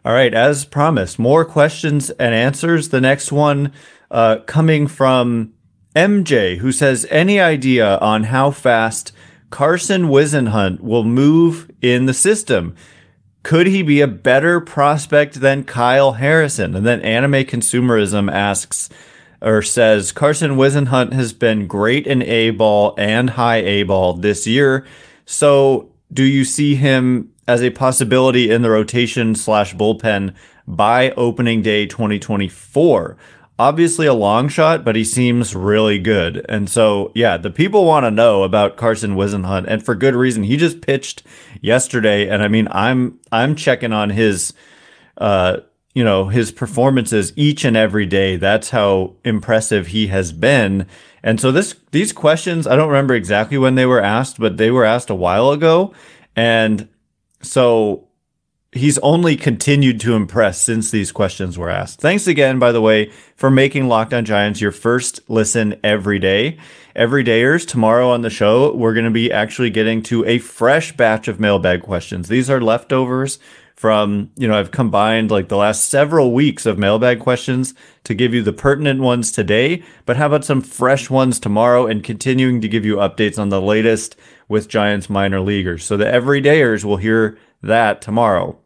All 0.06 0.12
right, 0.12 0.34
as 0.34 0.66
promised, 0.66 1.18
more 1.18 1.46
questions 1.46 2.10
and 2.10 2.36
answers. 2.36 2.90
The 2.90 3.00
next 3.00 3.32
one 3.32 3.72
uh, 4.12 4.38
coming 4.46 4.86
from 4.86 5.54
MJ, 5.96 6.58
who 6.58 6.74
says, 6.74 7.08
Any 7.10 7.40
idea 7.40 7.98
on 8.00 8.26
how 8.26 8.52
fast 8.52 9.14
Carson 9.50 10.04
Whisenhunt 10.04 10.82
will 10.82 11.06
move 11.06 11.72
in 11.82 12.06
the 12.06 12.14
system? 12.14 12.76
Could 13.44 13.68
he 13.68 13.82
be 13.82 14.02
a 14.02 14.08
better 14.08 14.60
prospect 14.60 15.36
than 15.36 15.64
Kyle 15.64 16.14
Harrison? 16.14 16.76
And 16.76 16.86
then 16.86 17.02
Anime 17.02 17.46
Consumerism 17.46 18.32
asks, 18.32 18.90
or 19.42 19.62
says, 19.62 20.12
Carson 20.12 20.52
Whisenhunt 20.52 21.14
has 21.14 21.34
been 21.34 21.68
great 21.68 22.08
in 22.08 22.22
A 22.24 22.52
ball 22.52 22.94
and 22.98 23.32
high 23.32 23.58
A 23.58 23.84
ball 23.84 24.14
this 24.14 24.48
year. 24.48 24.86
So 25.26 25.92
do 26.12 26.24
you 26.24 26.46
see 26.46 26.76
him 26.76 27.33
as 27.48 27.62
a 27.62 27.70
possibility 27.70 28.52
in 28.52 28.62
the 28.62 28.70
rotation 28.70 29.36
slash 29.36 29.76
bullpen 29.76 30.34
by 30.68 31.12
opening 31.12 31.62
day 31.62 31.86
2024? 31.86 33.18
obviously 33.60 34.06
a 34.08 34.14
long 34.14 34.48
shot, 34.48 34.84
but 34.84 34.96
he 34.96 35.04
seems 35.04 35.56
really 35.56 36.00
good. 36.00 36.46
And 36.50 36.70
so, 36.70 37.12
yeah, 37.14 37.38
the 37.38 37.52
people 37.52 37.86
want 37.86 38.06
to 38.06 38.12
know 38.12 38.44
about 38.44 38.78
Carson 38.78 39.16
Whisenhunt, 39.16 39.66
and 39.68 39.84
for 39.84 39.96
good 39.96 40.16
reason. 40.16 40.44
He 40.44 40.58
just 40.58 40.82
pitched 40.82 41.24
yesterday, 41.62 42.28
and 42.28 42.44
I 42.44 42.48
mean, 42.48 42.68
I'm 42.72 43.20
I'm 43.32 43.56
checking 43.56 43.94
on 43.94 44.10
his, 44.10 44.54
uh, 45.18 45.58
you 45.94 46.04
know, 46.04 46.28
his 46.28 46.52
performances 46.52 47.34
each 47.36 47.64
and 47.64 47.78
every 47.78 48.06
day. 48.06 48.36
That's 48.38 48.72
how 48.72 49.16
impressive 49.24 49.88
he 49.88 50.08
has 50.08 50.32
been. 50.32 50.88
And 51.24 51.40
so 51.40 51.52
this 51.52 51.76
these 51.92 52.12
questions, 52.12 52.68
I 52.68 52.76
don't 52.76 52.90
remember 52.90 53.14
exactly 53.14 53.58
when 53.58 53.76
they 53.76 53.86
were 53.86 54.02
asked, 54.02 54.40
but 54.40 54.58
they 54.58 54.72
were 54.72 54.86
asked 54.86 55.10
a 55.10 55.16
while 55.16 55.52
ago, 55.52 55.94
and 56.36 56.90
so 57.44 58.08
he's 58.72 58.98
only 59.00 59.36
continued 59.36 60.00
to 60.02 60.16
impress 60.16 60.60
since 60.60 60.90
these 60.90 61.12
questions 61.12 61.58
were 61.58 61.70
asked. 61.70 62.00
Thanks 62.00 62.28
again, 62.28 62.60
by 62.60 62.72
the 62.72 62.82
way, 62.82 63.12
for 63.36 63.52
making 63.52 63.88
Locked 63.88 64.14
On 64.14 64.26
Giants 64.26 64.62
your 64.62 64.72
first 64.72 65.20
listen 65.30 65.80
every 65.84 66.20
day. 66.20 66.58
Every 66.96 67.24
dayers, 67.24 67.68
tomorrow 67.68 68.10
on 68.10 68.22
the 68.22 68.30
show, 68.30 68.74
we're 68.76 68.94
going 68.94 69.06
to 69.06 69.12
be 69.12 69.32
actually 69.32 69.70
getting 69.70 70.02
to 70.04 70.26
a 70.26 70.40
fresh 70.40 70.96
batch 70.96 71.28
of 71.28 71.40
mailbag 71.40 71.82
questions. 71.82 72.28
These 72.28 72.50
are 72.50 72.62
leftovers 72.62 73.40
from, 73.76 74.32
you 74.38 74.48
know, 74.48 74.58
I've 74.58 74.72
combined 74.72 75.32
like 75.32 75.50
the 75.50 75.58
last 75.58 75.90
several 75.90 76.32
weeks 76.32 76.66
of 76.66 76.78
mailbag 76.78 77.20
questions 77.20 77.74
to 78.04 78.14
give 78.14 78.34
you 78.34 78.42
the 78.42 78.54
pertinent 78.54 79.02
ones 79.02 79.32
today. 79.32 79.84
But 80.06 80.18
how 80.18 80.28
about 80.28 80.46
some 80.46 80.62
fresh 80.62 81.10
ones 81.10 81.40
tomorrow 81.40 81.86
and 81.86 82.04
continuing 82.04 82.62
to 82.62 82.68
give 82.68 82.86
you 82.86 82.98
updates 82.98 83.40
on 83.40 83.50
the 83.50 83.62
latest 83.62 84.16
with 84.48 84.70
Giants 84.70 85.10
minor 85.10 85.42
leaguers? 85.42 85.84
So 85.84 85.98
the 85.98 86.06
everydayers 86.06 86.84
will 86.84 86.98
hear 86.98 87.38
that 87.62 88.02
tomorrow. 88.02 88.58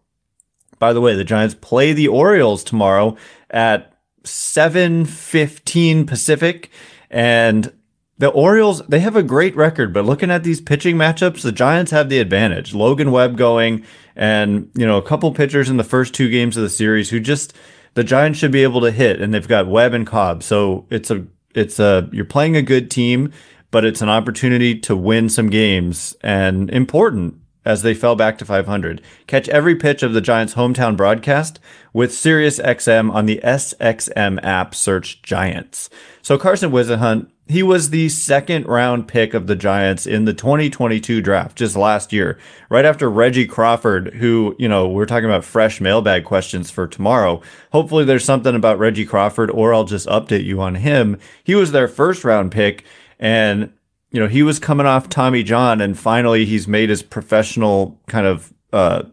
By 0.80 0.94
the 0.94 1.02
way, 1.02 1.16
the 1.16 1.24
Giants 1.24 1.56
play 1.56 1.94
the 1.94 2.08
Orioles 2.08 2.64
tomorrow 2.64 3.18
at 3.50 3.94
7:15 4.24 6.06
Pacific 6.06 6.70
and 7.10 7.74
the 8.20 8.30
Orioles, 8.30 8.82
they 8.88 9.00
have 9.00 9.16
a 9.16 9.24
great 9.24 9.56
record, 9.56 9.94
but 9.94 10.06
looking 10.06 10.32
at 10.32 10.44
these 10.44 10.60
pitching 10.60 10.96
matchups, 10.96 11.42
the 11.42 11.52
Giants 11.52 11.92
have 11.92 12.10
the 12.10 12.20
advantage. 12.20 12.74
Logan 12.74 13.12
Webb 13.12 13.38
going 13.38 13.86
and, 14.16 14.72
you 14.76 14.88
know, 14.88 14.98
a 14.98 15.04
couple 15.04 15.32
pitchers 15.34 15.70
in 15.70 15.78
the 15.78 15.84
first 15.84 16.16
two 16.16 16.30
games 16.30 16.58
of 16.58 16.64
the 16.64 16.70
series 16.70 17.12
who 17.12 17.20
just 17.20 17.54
the 17.94 18.04
Giants 18.04 18.40
should 18.40 18.52
be 18.52 18.64
able 18.64 18.82
to 18.82 18.92
hit 18.92 19.22
and 19.22 19.34
they've 19.34 19.48
got 19.48 19.68
Webb 19.68 19.94
and 19.94 20.08
Cobb. 20.08 20.42
So 20.44 20.86
it's 20.90 21.12
a 21.12 21.26
it's 21.54 21.80
a 21.80 22.10
you're 22.12 22.26
playing 22.26 22.56
a 22.56 22.62
good 22.62 22.90
team, 22.90 23.32
but 23.72 23.86
it's 23.86 24.02
an 24.02 24.10
opportunity 24.10 24.78
to 24.80 24.96
win 24.96 25.30
some 25.30 25.50
games 25.50 26.16
and 26.22 26.70
important 26.72 27.36
as 27.66 27.82
they 27.82 27.94
fell 27.94 28.16
back 28.16 28.38
to 28.38 28.46
500. 28.46 29.02
Catch 29.28 29.50
every 29.50 29.76
pitch 29.76 30.02
of 30.02 30.14
the 30.14 30.22
Giants' 30.22 30.54
hometown 30.54 30.96
broadcast 30.96 31.60
with 31.92 32.12
SiriusXM 32.12 33.14
on 33.14 33.26
the 33.26 33.42
SXM 33.44 34.40
app. 34.42 34.74
Search 34.74 35.22
Giants. 35.22 35.90
So 36.22 36.38
Carson 36.38 36.72
Whisenhunt, 36.72 37.30
he 37.50 37.64
was 37.64 37.90
the 37.90 38.10
second 38.10 38.68
round 38.68 39.08
pick 39.08 39.34
of 39.34 39.48
the 39.48 39.56
Giants 39.56 40.06
in 40.06 40.26
the 40.26 40.34
2022 40.34 41.22
draft 41.22 41.58
just 41.58 41.76
last 41.76 42.12
year, 42.12 42.38
right 42.70 42.86
after 42.86 43.10
Reggie 43.10 43.48
Crawford, 43.48 44.16
who, 44.16 44.56
you 44.60 44.68
know, 44.68 44.88
we're 44.88 45.06
talking 45.06 45.30
about 45.30 45.46
fresh 45.46 45.80
mailbag 45.80 46.26
questions 46.26 46.70
for 46.70 46.88
tomorrow. 46.88 47.42
Hopefully 47.72 48.04
there's 48.04 48.26
something 48.26 48.56
about 48.56 48.80
Reggie 48.80 49.06
Crawford, 49.06 49.50
or 49.52 49.74
I'll 49.74 49.86
just 49.86 50.08
update 50.08 50.44
you 50.44 50.62
on 50.62 50.76
him. 50.76 51.20
He 51.44 51.56
was 51.56 51.72
their 51.72 51.88
first 51.88 52.24
round 52.24 52.52
pick. 52.52 52.84
And 53.20 53.74
you 54.12 54.20
know, 54.20 54.28
he 54.28 54.44
was 54.44 54.60
coming 54.60 54.86
off 54.86 55.10
Tommy 55.10 55.44
John 55.44 55.82
and 55.82 55.98
finally 55.98 56.46
he's 56.46 56.68
made 56.68 56.90
his 56.90 57.04
professional 57.04 58.00
kind 58.08 58.26
of, 58.26 58.54
uh, 58.72 59.04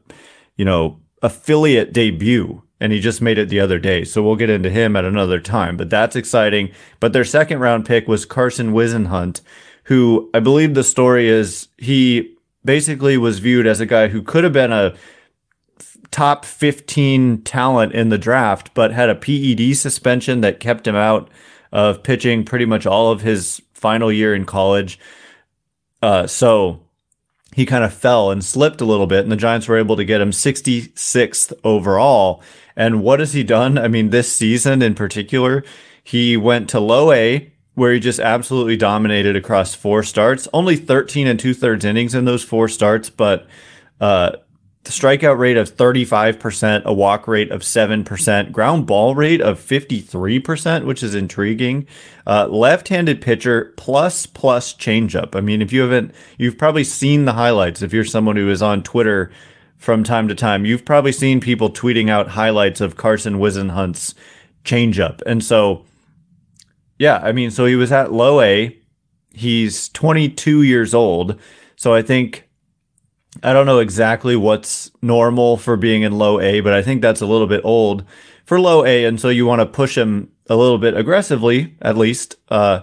you 0.56 0.64
know, 0.64 1.00
affiliate 1.22 1.92
debut 1.92 2.62
and 2.80 2.92
he 2.92 3.00
just 3.00 3.22
made 3.22 3.38
it 3.38 3.48
the 3.48 3.60
other 3.60 3.78
day. 3.78 4.04
So 4.04 4.22
we'll 4.22 4.36
get 4.36 4.50
into 4.50 4.70
him 4.70 4.96
at 4.96 5.04
another 5.04 5.40
time, 5.40 5.76
but 5.76 5.90
that's 5.90 6.16
exciting. 6.16 6.70
But 7.00 7.12
their 7.12 7.24
second 7.24 7.60
round 7.60 7.86
pick 7.86 8.08
was 8.08 8.24
Carson 8.24 8.72
Whisenhunt, 8.72 9.40
who 9.84 10.30
I 10.34 10.40
believe 10.40 10.74
the 10.74 10.84
story 10.84 11.28
is 11.28 11.68
he 11.78 12.36
basically 12.64 13.16
was 13.16 13.38
viewed 13.38 13.66
as 13.66 13.80
a 13.80 13.86
guy 13.86 14.08
who 14.08 14.22
could 14.22 14.44
have 14.44 14.52
been 14.52 14.72
a 14.72 14.94
top 16.10 16.44
15 16.44 17.42
talent 17.42 17.92
in 17.92 18.08
the 18.08 18.18
draft, 18.18 18.72
but 18.74 18.92
had 18.92 19.10
a 19.10 19.14
PED 19.14 19.76
suspension 19.76 20.40
that 20.42 20.60
kept 20.60 20.86
him 20.86 20.96
out 20.96 21.28
of 21.72 22.02
pitching 22.02 22.44
pretty 22.44 22.64
much 22.64 22.86
all 22.86 23.10
of 23.10 23.22
his 23.22 23.60
final 23.72 24.12
year 24.12 24.34
in 24.34 24.44
college. 24.44 24.98
Uh, 26.00 26.26
so 26.26 26.80
he 27.54 27.66
kind 27.66 27.84
of 27.84 27.92
fell 27.92 28.30
and 28.30 28.44
slipped 28.44 28.80
a 28.80 28.84
little 28.84 29.06
bit, 29.06 29.20
and 29.20 29.32
the 29.32 29.36
Giants 29.36 29.68
were 29.68 29.76
able 29.76 29.96
to 29.96 30.04
get 30.04 30.20
him 30.20 30.30
66th 30.30 31.52
overall. 31.64 32.42
And 32.76 33.02
what 33.02 33.20
has 33.20 33.32
he 33.32 33.44
done? 33.44 33.78
I 33.78 33.88
mean, 33.88 34.10
this 34.10 34.32
season 34.32 34.82
in 34.82 34.94
particular, 34.94 35.64
he 36.02 36.36
went 36.36 36.68
to 36.70 36.80
low 36.80 37.12
A, 37.12 37.52
where 37.74 37.92
he 37.92 38.00
just 38.00 38.20
absolutely 38.20 38.76
dominated 38.76 39.36
across 39.36 39.74
four 39.74 40.02
starts. 40.02 40.48
Only 40.52 40.76
13 40.76 41.26
and 41.26 41.38
two 41.38 41.54
thirds 41.54 41.84
innings 41.84 42.14
in 42.14 42.24
those 42.24 42.44
four 42.44 42.68
starts, 42.68 43.10
but 43.10 43.46
uh, 44.00 44.32
the 44.84 44.90
strikeout 44.90 45.38
rate 45.38 45.56
of 45.56 45.74
35%, 45.74 46.84
a 46.84 46.92
walk 46.92 47.26
rate 47.26 47.50
of 47.50 47.62
7%, 47.62 48.52
ground 48.52 48.86
ball 48.86 49.14
rate 49.14 49.40
of 49.40 49.58
53%, 49.58 50.84
which 50.84 51.02
is 51.02 51.14
intriguing. 51.14 51.86
Uh, 52.26 52.46
left-handed 52.48 53.20
pitcher 53.22 53.72
plus 53.76 54.26
plus 54.26 54.74
changeup. 54.74 55.34
I 55.34 55.40
mean, 55.40 55.62
if 55.62 55.72
you 55.72 55.80
haven't, 55.80 56.14
you've 56.38 56.58
probably 56.58 56.84
seen 56.84 57.24
the 57.24 57.32
highlights. 57.32 57.82
If 57.82 57.92
you're 57.94 58.04
someone 58.04 58.36
who 58.36 58.50
is 58.50 58.62
on 58.62 58.82
Twitter 58.82 59.32
from 59.84 60.02
time 60.02 60.28
to 60.28 60.34
time, 60.34 60.64
you've 60.64 60.86
probably 60.86 61.12
seen 61.12 61.40
people 61.40 61.68
tweeting 61.70 62.08
out 62.08 62.28
highlights 62.28 62.80
of 62.80 62.96
Carson 62.96 63.34
Whisenhunt's 63.34 64.14
changeup. 64.64 65.20
And 65.26 65.44
so, 65.44 65.84
yeah, 66.98 67.20
I 67.22 67.32
mean, 67.32 67.50
so 67.50 67.66
he 67.66 67.76
was 67.76 67.92
at 67.92 68.10
low 68.10 68.40
A. 68.40 68.74
He's 69.32 69.90
22 69.90 70.62
years 70.62 70.94
old. 70.94 71.38
So 71.76 71.92
I 71.92 72.00
think 72.00 72.48
I 73.42 73.52
don't 73.52 73.66
know 73.66 73.80
exactly 73.80 74.36
what's 74.36 74.90
normal 75.02 75.58
for 75.58 75.76
being 75.76 76.02
in 76.02 76.16
low 76.16 76.40
A, 76.40 76.60
but 76.60 76.72
I 76.72 76.80
think 76.80 77.02
that's 77.02 77.20
a 77.20 77.26
little 77.26 77.46
bit 77.46 77.60
old 77.62 78.04
for 78.46 78.58
low 78.58 78.86
A. 78.86 79.04
And 79.04 79.20
so 79.20 79.28
you 79.28 79.44
want 79.44 79.60
to 79.60 79.66
push 79.66 79.98
him 79.98 80.30
a 80.48 80.56
little 80.56 80.78
bit 80.78 80.96
aggressively, 80.96 81.76
at 81.82 81.98
least, 81.98 82.36
uh, 82.48 82.80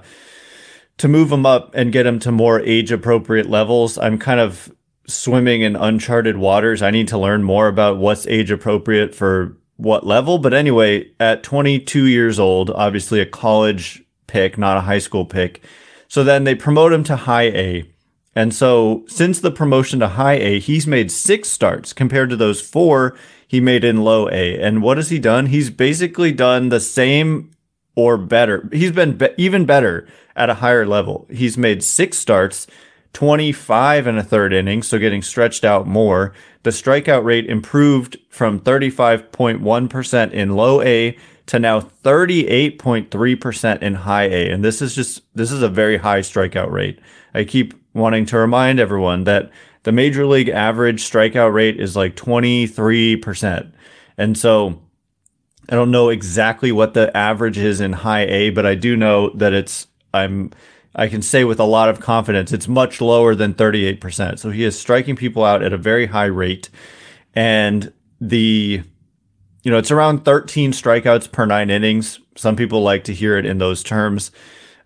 to 0.97 1.07
move 1.07 1.31
him 1.31 1.47
up 1.47 1.73
and 1.73 1.91
get 1.91 2.05
him 2.05 2.19
to 2.19 2.31
more 2.31 2.59
age 2.59 2.91
appropriate 2.91 3.49
levels. 3.49 3.97
I'm 3.97 4.19
kind 4.19 4.39
of 4.39 4.71
swimming 5.13 5.61
in 5.61 5.75
uncharted 5.75 6.37
waters. 6.37 6.81
I 6.81 6.91
need 6.91 7.07
to 7.09 7.17
learn 7.17 7.43
more 7.43 7.67
about 7.67 7.97
what's 7.97 8.27
age 8.27 8.51
appropriate 8.51 9.13
for 9.13 9.57
what 9.77 10.05
level. 10.05 10.37
But 10.37 10.53
anyway, 10.53 11.11
at 11.19 11.43
22 11.43 12.05
years 12.05 12.39
old, 12.39 12.69
obviously 12.69 13.19
a 13.19 13.25
college 13.25 14.03
pick, 14.27 14.57
not 14.57 14.77
a 14.77 14.81
high 14.81 14.99
school 14.99 15.25
pick. 15.25 15.61
So 16.07 16.23
then 16.23 16.43
they 16.43 16.55
promote 16.55 16.93
him 16.93 17.03
to 17.05 17.15
high 17.15 17.47
A. 17.47 17.91
And 18.35 18.53
so 18.53 19.03
since 19.07 19.39
the 19.39 19.51
promotion 19.51 19.99
to 19.99 20.07
high 20.09 20.35
A, 20.35 20.59
he's 20.59 20.87
made 20.87 21.11
six 21.11 21.49
starts 21.49 21.93
compared 21.93 22.29
to 22.29 22.35
those 22.35 22.61
four 22.61 23.17
he 23.47 23.59
made 23.59 23.83
in 23.83 24.03
low 24.03 24.29
A. 24.29 24.57
And 24.59 24.81
what 24.81 24.97
has 24.97 25.09
he 25.09 25.19
done? 25.19 25.47
He's 25.47 25.69
basically 25.69 26.31
done 26.31 26.69
the 26.69 26.79
same 26.79 27.51
or 27.95 28.17
better. 28.17 28.69
He's 28.71 28.91
been 28.91 29.17
be- 29.17 29.33
even 29.37 29.65
better 29.65 30.07
at 30.35 30.49
a 30.49 30.55
higher 30.55 30.85
level. 30.85 31.27
He's 31.29 31.57
made 31.57 31.83
six 31.83 32.17
starts, 32.17 32.67
25 33.13 34.07
and 34.07 34.17
a 34.17 34.23
third 34.23 34.53
inning, 34.53 34.83
so 34.83 34.97
getting 34.97 35.21
stretched 35.21 35.65
out 35.65 35.85
more. 35.85 36.33
The 36.63 36.69
strikeout 36.69 37.23
rate 37.23 37.47
improved 37.47 38.17
from 38.29 38.59
35.1% 38.59 40.31
in 40.31 40.55
low 40.55 40.81
A 40.81 41.17
to 41.47 41.59
now 41.59 41.81
38.3% 41.81 43.81
in 43.81 43.95
high 43.95 44.23
A. 44.23 44.49
And 44.49 44.63
this 44.63 44.81
is 44.81 44.95
just, 44.95 45.21
this 45.35 45.51
is 45.51 45.61
a 45.61 45.69
very 45.69 45.97
high 45.97 46.21
strikeout 46.21 46.71
rate. 46.71 46.99
I 47.33 47.43
keep 47.43 47.73
wanting 47.93 48.25
to 48.27 48.37
remind 48.37 48.79
everyone 48.79 49.25
that 49.25 49.51
the 49.83 49.91
major 49.91 50.25
league 50.25 50.49
average 50.49 51.03
strikeout 51.03 51.53
rate 51.53 51.79
is 51.79 51.95
like 51.95 52.15
23%. 52.15 53.73
And 54.17 54.37
so 54.37 54.81
I 55.69 55.75
don't 55.75 55.91
know 55.91 56.09
exactly 56.09 56.71
what 56.71 56.93
the 56.93 57.15
average 57.15 57.57
is 57.57 57.81
in 57.81 57.93
high 57.93 58.25
A, 58.25 58.49
but 58.51 58.65
I 58.65 58.75
do 58.75 58.95
know 58.95 59.29
that 59.31 59.53
it's, 59.53 59.87
I'm, 60.13 60.51
I 60.95 61.07
can 61.07 61.21
say 61.21 61.43
with 61.43 61.59
a 61.59 61.65
lot 61.65 61.89
of 61.89 61.99
confidence, 61.99 62.51
it's 62.51 62.67
much 62.67 62.99
lower 62.99 63.33
than 63.33 63.53
38%. 63.53 64.39
So 64.39 64.49
he 64.49 64.63
is 64.63 64.77
striking 64.77 65.15
people 65.15 65.43
out 65.43 65.63
at 65.63 65.73
a 65.73 65.77
very 65.77 66.07
high 66.07 66.25
rate. 66.25 66.69
And 67.33 67.93
the, 68.19 68.83
you 69.63 69.71
know, 69.71 69.77
it's 69.77 69.91
around 69.91 70.25
13 70.25 70.71
strikeouts 70.71 71.31
per 71.31 71.45
nine 71.45 71.69
innings. 71.69 72.19
Some 72.35 72.55
people 72.55 72.81
like 72.81 73.05
to 73.05 73.13
hear 73.13 73.37
it 73.37 73.45
in 73.45 73.57
those 73.57 73.83
terms. 73.83 74.31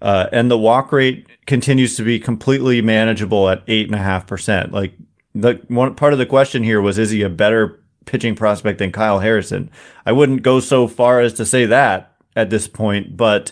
Uh, 0.02 0.28
and 0.32 0.52
the 0.52 0.58
walk 0.58 0.92
rate 0.92 1.28
continues 1.48 1.96
to 1.96 2.04
be 2.04 2.20
completely 2.20 2.82
manageable 2.82 3.50
at 3.50 3.64
eight 3.68 3.88
and 3.88 3.96
a 3.96 4.00
half 4.00 4.28
percent. 4.28 4.72
Like 4.72 4.94
the 5.34 5.62
one 5.68 5.96
part 5.96 6.14
of 6.14 6.20
the 6.20 6.26
question 6.26 6.64
here 6.64 6.82
was, 6.82 7.00
is 7.00 7.10
he 7.10 7.24
a 7.24 7.30
better 7.30 7.84
pitching 8.06 8.36
prospect 8.36 8.78
than 8.78 8.92
Kyle 8.92 9.20
Harrison? 9.20 9.72
I 10.06 10.12
wouldn't 10.12 10.44
go 10.44 10.60
so 10.60 10.88
far 10.88 11.20
as 11.22 11.34
to 11.34 11.46
say 11.46 11.66
that 11.66 12.16
at 12.36 12.50
this 12.50 12.68
point, 12.68 13.18
but 13.18 13.52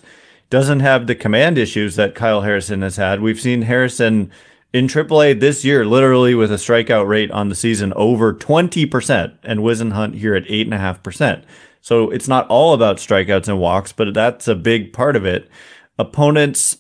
doesn't 0.54 0.82
have 0.82 1.08
the 1.08 1.16
command 1.16 1.58
issues 1.58 1.96
that 1.96 2.14
Kyle 2.14 2.42
Harrison 2.42 2.84
has 2.84 2.98
had. 2.98 3.22
We've 3.22 3.42
seen 3.42 3.64
Harrison 3.64 4.30
in 4.72 4.86
AAA 4.86 5.40
this 5.40 5.66
year, 5.66 5.84
literally 5.84 6.36
with 6.36 6.52
a 6.52 6.58
strikeout 6.58 7.08
rate 7.08 7.32
on 7.32 7.50
the 7.50 7.56
season 7.56 7.92
over 7.96 8.36
20%, 8.36 9.36
and 9.42 9.62
Whisenhunt 9.62 10.14
here 10.14 10.36
at 10.36 10.44
8.5%. 10.46 11.44
So 11.82 12.12
it's 12.12 12.28
not 12.28 12.48
all 12.50 12.76
about 12.76 12.98
strikeouts 12.98 13.48
and 13.48 13.60
walks, 13.60 13.94
but 13.94 14.14
that's 14.14 14.48
a 14.48 14.54
big 14.54 14.94
part 14.94 15.16
of 15.16 15.26
it. 15.26 15.50
Opponents 15.98 16.78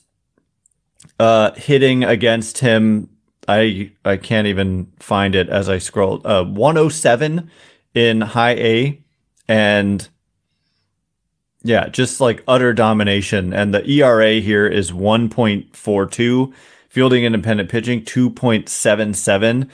uh, 1.19 1.53
hitting 1.55 2.03
against 2.03 2.59
him. 2.59 3.09
I 3.47 3.91
I 4.05 4.17
can't 4.17 4.45
even 4.45 4.91
find 4.99 5.33
it 5.33 5.49
as 5.49 5.67
I 5.67 5.79
scroll. 5.79 6.21
Uh, 6.23 6.43
107 6.43 7.49
in 7.95 8.21
high 8.21 8.53
A, 8.53 9.01
and 9.47 10.07
yeah, 11.63 11.87
just 11.87 12.19
like 12.19 12.43
utter 12.47 12.73
domination. 12.73 13.53
And 13.53 13.73
the 13.73 13.87
ERA 13.89 14.33
here 14.35 14.67
is 14.67 14.91
1.42. 14.91 16.53
Fielding 16.89 17.23
independent 17.23 17.69
pitching 17.69 18.03
2.77. 18.03 19.69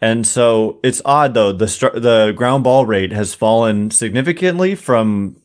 And 0.00 0.26
so 0.26 0.80
it's 0.82 1.02
odd 1.04 1.34
though. 1.34 1.52
The 1.52 1.68
str- 1.68 1.98
the 1.98 2.32
ground 2.36 2.64
ball 2.64 2.84
rate 2.84 3.12
has 3.12 3.34
fallen 3.34 3.90
significantly 3.90 4.74
from 4.74 5.36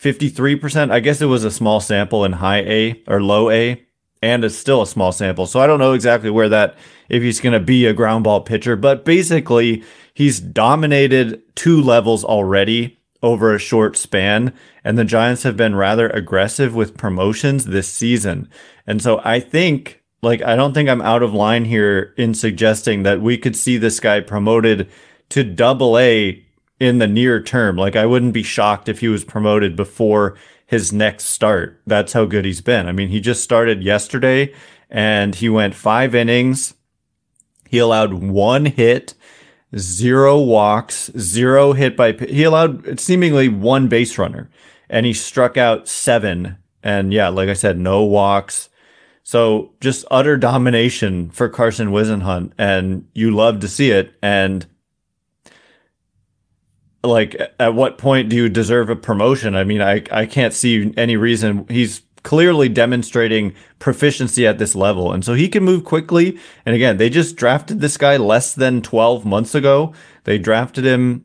53%. 0.00 0.90
I 0.90 1.00
guess 1.00 1.20
it 1.20 1.26
was 1.26 1.44
a 1.44 1.50
small 1.50 1.80
sample 1.80 2.24
in 2.24 2.32
high 2.32 2.60
A 2.60 3.02
or 3.06 3.22
low 3.22 3.50
A 3.50 3.84
and 4.22 4.44
it's 4.44 4.56
still 4.56 4.82
a 4.82 4.86
small 4.86 5.12
sample. 5.12 5.46
So 5.46 5.60
I 5.60 5.66
don't 5.66 5.78
know 5.78 5.92
exactly 5.92 6.30
where 6.30 6.48
that, 6.48 6.76
if 7.08 7.22
he's 7.22 7.40
going 7.40 7.52
to 7.54 7.60
be 7.60 7.86
a 7.86 7.92
ground 7.92 8.24
ball 8.24 8.40
pitcher, 8.42 8.76
but 8.76 9.04
basically 9.04 9.82
he's 10.14 10.40
dominated 10.40 11.42
two 11.56 11.80
levels 11.80 12.24
already 12.24 12.99
over 13.22 13.54
a 13.54 13.58
short 13.58 13.96
span. 13.96 14.52
And 14.84 14.96
the 14.96 15.04
Giants 15.04 15.42
have 15.42 15.56
been 15.56 15.74
rather 15.74 16.08
aggressive 16.10 16.74
with 16.74 16.96
promotions 16.96 17.66
this 17.66 17.88
season. 17.88 18.48
And 18.86 19.02
so 19.02 19.20
I 19.24 19.40
think, 19.40 20.02
like, 20.22 20.42
I 20.42 20.56
don't 20.56 20.74
think 20.74 20.88
I'm 20.88 21.02
out 21.02 21.22
of 21.22 21.34
line 21.34 21.64
here 21.64 22.14
in 22.16 22.34
suggesting 22.34 23.02
that 23.02 23.20
we 23.20 23.38
could 23.38 23.56
see 23.56 23.76
this 23.76 24.00
guy 24.00 24.20
promoted 24.20 24.88
to 25.30 25.44
double 25.44 25.98
A 25.98 26.44
in 26.78 26.98
the 26.98 27.06
near 27.06 27.42
term. 27.42 27.76
Like, 27.76 27.96
I 27.96 28.06
wouldn't 28.06 28.32
be 28.32 28.42
shocked 28.42 28.88
if 28.88 29.00
he 29.00 29.08
was 29.08 29.24
promoted 29.24 29.76
before 29.76 30.36
his 30.66 30.92
next 30.92 31.24
start. 31.24 31.80
That's 31.86 32.12
how 32.12 32.24
good 32.24 32.44
he's 32.44 32.60
been. 32.60 32.86
I 32.86 32.92
mean, 32.92 33.08
he 33.08 33.20
just 33.20 33.42
started 33.42 33.82
yesterday 33.82 34.54
and 34.88 35.34
he 35.34 35.48
went 35.48 35.74
five 35.74 36.14
innings. 36.14 36.74
He 37.68 37.78
allowed 37.78 38.14
one 38.14 38.66
hit, 38.66 39.14
zero 39.76 40.38
walks, 40.38 41.10
zero 41.18 41.72
hit 41.72 41.96
by, 41.96 42.12
he 42.12 42.44
allowed 42.44 42.98
seemingly 42.98 43.48
one 43.48 43.88
base 43.88 44.18
runner 44.18 44.50
and 44.88 45.06
he 45.06 45.12
struck 45.12 45.56
out 45.56 45.88
seven. 45.88 46.56
And 46.82 47.12
yeah, 47.12 47.28
like 47.28 47.48
I 47.48 47.54
said, 47.54 47.78
no 47.78 48.02
walks. 48.02 48.68
So 49.22 49.74
just 49.80 50.04
utter 50.10 50.36
domination 50.36 51.30
for 51.30 51.48
Carson 51.48 51.88
Whisenhunt 51.88 52.52
and 52.58 53.06
you 53.14 53.30
love 53.30 53.60
to 53.60 53.68
see 53.68 53.90
it. 53.90 54.12
And 54.22 54.66
like 57.02 57.40
at 57.58 57.74
what 57.74 57.98
point 57.98 58.28
do 58.28 58.36
you 58.36 58.48
deserve 58.48 58.90
a 58.90 58.96
promotion? 58.96 59.54
I 59.54 59.64
mean, 59.64 59.80
I 59.80 60.02
I 60.10 60.26
can't 60.26 60.52
see 60.52 60.92
any 60.96 61.16
reason 61.16 61.66
he's 61.68 62.02
clearly 62.22 62.68
demonstrating 62.68 63.54
proficiency 63.78 64.46
at 64.46 64.58
this 64.58 64.74
level. 64.74 65.12
And 65.12 65.24
so 65.24 65.34
he 65.34 65.48
can 65.48 65.64
move 65.64 65.84
quickly. 65.84 66.38
And 66.66 66.74
again, 66.74 66.96
they 66.96 67.10
just 67.10 67.36
drafted 67.36 67.80
this 67.80 67.96
guy 67.96 68.16
less 68.16 68.54
than 68.54 68.82
12 68.82 69.24
months 69.24 69.54
ago. 69.54 69.94
They 70.24 70.38
drafted 70.38 70.84
him 70.84 71.24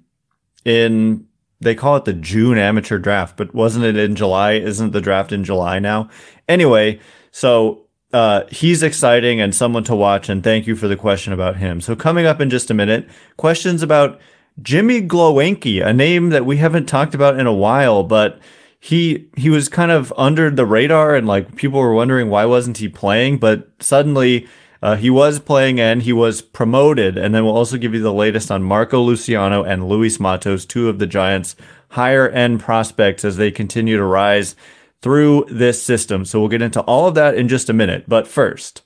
in 0.64 1.28
they 1.62 1.76
call 1.76 1.96
it 1.96 2.06
the 2.06 2.14
June 2.14 2.58
amateur 2.58 3.00
draft, 3.00 3.38
but 3.38 3.54
wasn't 3.54 3.86
it 3.86 3.98
in 3.98 4.16
July? 4.16 4.54
Isn't 4.54 4.92
the 4.92 5.02
draft 5.02 5.32
in 5.32 5.44
July 5.44 5.80
now? 5.80 6.10
Anyway, 6.48 7.00
so 7.32 7.86
uh, 8.14 8.44
he's 8.52 8.84
exciting 8.84 9.42
and 9.42 9.56
someone 9.56 9.84
to 9.86 9.96
watch. 9.96 10.30
And 10.30 10.44
thank 10.44 10.68
you 10.68 10.76
for 10.76 10.88
the 10.88 10.96
question 10.96 11.34
about 11.34 11.58
him. 11.58 11.82
So 11.82 11.96
coming 11.96 12.26
up 12.26 12.40
in 12.40 12.50
just 12.50 12.70
a 12.70 12.74
minute, 12.74 13.10
questions 13.38 13.82
about 13.82 14.20
Jimmy 14.62 15.02
Glowenke, 15.02 15.86
a 15.86 15.94
name 15.94 16.30
that 16.30 16.46
we 16.46 16.58
haven't 16.58 16.88
talked 16.88 17.16
about 17.16 17.40
in 17.40 17.48
a 17.48 17.54
while, 17.54 18.04
but 18.04 18.40
he 18.80 19.28
he 19.36 19.50
was 19.50 19.70
kind 19.70 19.92
of 19.92 20.14
under 20.18 20.50
the 20.50 20.66
radar 20.66 21.16
and 21.16 21.26
like 21.26 21.56
people 21.56 21.80
were 21.80 21.94
wondering 21.94 22.30
why 22.30 22.46
wasn't 22.46 22.78
he 22.78 22.88
playing, 22.88 23.38
but 23.40 23.70
suddenly 23.80 24.48
uh, 24.82 24.96
he 24.96 25.10
was 25.10 25.40
playing 25.40 25.80
and 25.80 26.04
he 26.04 26.14
was 26.14 26.42
promoted. 26.42 27.18
And 27.18 27.34
then 27.34 27.44
we'll 27.44 27.58
also 27.58 27.78
give 27.78 27.96
you 27.96 28.02
the 28.02 28.14
latest 28.14 28.52
on 28.52 28.62
Marco 28.62 29.02
Luciano 29.02 29.64
and 29.64 29.90
Luis 29.90 30.20
Matos, 30.20 30.66
two 30.66 30.90
of 30.90 31.00
the 31.00 31.08
Giants' 31.08 31.56
higher 31.90 32.30
end 32.30 32.60
prospects 32.60 33.26
as 33.26 33.38
they 33.38 33.50
continue 33.50 33.98
to 33.98 34.04
rise 34.04 34.56
through 35.02 35.46
this 35.50 35.82
system. 35.82 36.24
So 36.24 36.40
we'll 36.40 36.50
get 36.50 36.62
into 36.62 36.82
all 36.82 37.08
of 37.08 37.16
that 37.16 37.36
in 37.36 37.48
just 37.48 37.70
a 37.70 37.74
minute. 37.74 38.06
But 38.08 38.28
first, 38.28 38.84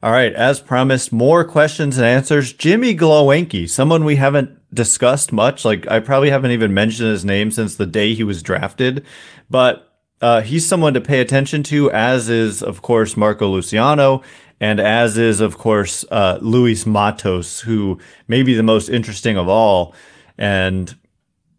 All 0.00 0.12
right, 0.12 0.32
as 0.32 0.60
promised, 0.60 1.12
more 1.12 1.44
questions 1.44 1.98
and 1.98 2.06
answers. 2.06 2.52
Jimmy 2.52 2.94
Glowenke, 2.94 3.68
someone 3.68 4.04
we 4.04 4.14
haven't 4.14 4.56
discussed 4.72 5.32
much. 5.32 5.64
Like 5.64 5.90
I 5.90 5.98
probably 5.98 6.30
haven't 6.30 6.52
even 6.52 6.72
mentioned 6.72 7.10
his 7.10 7.24
name 7.24 7.50
since 7.50 7.74
the 7.74 7.86
day 7.86 8.14
he 8.14 8.22
was 8.22 8.40
drafted, 8.40 9.04
but 9.50 9.92
uh, 10.20 10.42
he's 10.42 10.64
someone 10.64 10.94
to 10.94 11.00
pay 11.00 11.20
attention 11.20 11.64
to, 11.64 11.90
as 11.90 12.28
is 12.28 12.62
of 12.62 12.80
course 12.80 13.16
Marco 13.16 13.48
Luciano, 13.48 14.22
and 14.60 14.78
as 14.78 15.18
is 15.18 15.40
of 15.40 15.58
course 15.58 16.04
uh, 16.12 16.38
Luis 16.40 16.86
Matos, 16.86 17.62
who 17.62 17.98
may 18.28 18.44
be 18.44 18.54
the 18.54 18.62
most 18.62 18.88
interesting 18.88 19.36
of 19.36 19.48
all, 19.48 19.96
and 20.36 20.96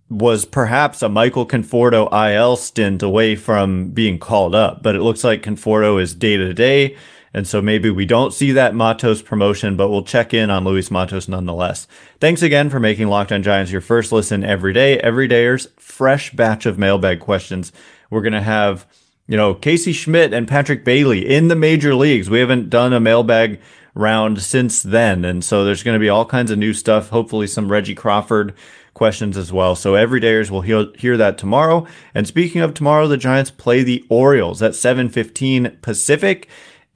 was 0.09 0.45
perhaps 0.45 1.01
a 1.01 1.09
Michael 1.09 1.45
Conforto 1.45 2.07
IL 2.13 2.55
stint 2.55 3.03
away 3.03 3.35
from 3.35 3.89
being 3.89 4.17
called 4.17 4.55
up, 4.55 4.81
but 4.81 4.95
it 4.95 5.01
looks 5.01 5.25
like 5.25 5.43
Conforto 5.43 6.01
is 6.01 6.15
day 6.15 6.37
to 6.37 6.53
day 6.53 6.95
and 7.33 7.47
so 7.47 7.61
maybe 7.61 7.89
we 7.89 8.05
don't 8.05 8.33
see 8.33 8.51
that 8.51 8.75
Matos 8.75 9.21
promotion, 9.21 9.75
but 9.75 9.89
we'll 9.89 10.03
check 10.03 10.33
in 10.33 10.49
on 10.49 10.63
Luis 10.63 10.89
Matos 10.89 11.27
nonetheless. 11.27 11.87
Thanks 12.19 12.41
again 12.41 12.69
for 12.69 12.79
making 12.79 13.07
Locked 13.07 13.31
On 13.31 13.43
Giants 13.43 13.71
your 13.71 13.81
first 13.81 14.11
listen 14.11 14.43
every 14.43 14.73
day. 14.73 14.99
Every 14.99 15.27
dayers, 15.27 15.69
fresh 15.79 16.31
batch 16.33 16.65
of 16.65 16.79
mailbag 16.79 17.19
questions. 17.19 17.71
We're 18.09 18.21
going 18.21 18.33
to 18.33 18.41
have, 18.41 18.87
you 19.27 19.37
know, 19.37 19.53
Casey 19.53 19.93
Schmitt 19.93 20.33
and 20.33 20.47
Patrick 20.47 20.83
Bailey 20.83 21.27
in 21.27 21.47
the 21.47 21.55
major 21.55 21.93
leagues. 21.93 22.29
We 22.29 22.39
haven't 22.39 22.69
done 22.69 22.93
a 22.93 22.99
mailbag 22.99 23.59
round 23.93 24.41
since 24.41 24.81
then. 24.81 25.25
And 25.25 25.43
so 25.43 25.63
there's 25.63 25.83
going 25.83 25.95
to 25.95 25.99
be 25.99 26.09
all 26.09 26.25
kinds 26.25 26.51
of 26.51 26.57
new 26.57 26.73
stuff. 26.73 27.09
Hopefully 27.09 27.47
some 27.47 27.71
Reggie 27.71 27.95
Crawford 27.95 28.55
questions 28.93 29.37
as 29.37 29.53
well. 29.53 29.75
So 29.75 29.95
every 29.95 30.19
dayers 30.19 30.49
will 30.49 30.61
hear, 30.61 30.87
hear 30.97 31.17
that 31.17 31.37
tomorrow. 31.37 31.85
And 32.13 32.27
speaking 32.27 32.61
of 32.61 32.73
tomorrow, 32.73 33.07
the 33.07 33.17
Giants 33.17 33.51
play 33.51 33.83
the 33.83 34.05
Orioles 34.09 34.61
at 34.61 34.71
7:15 34.71 35.81
Pacific. 35.81 36.49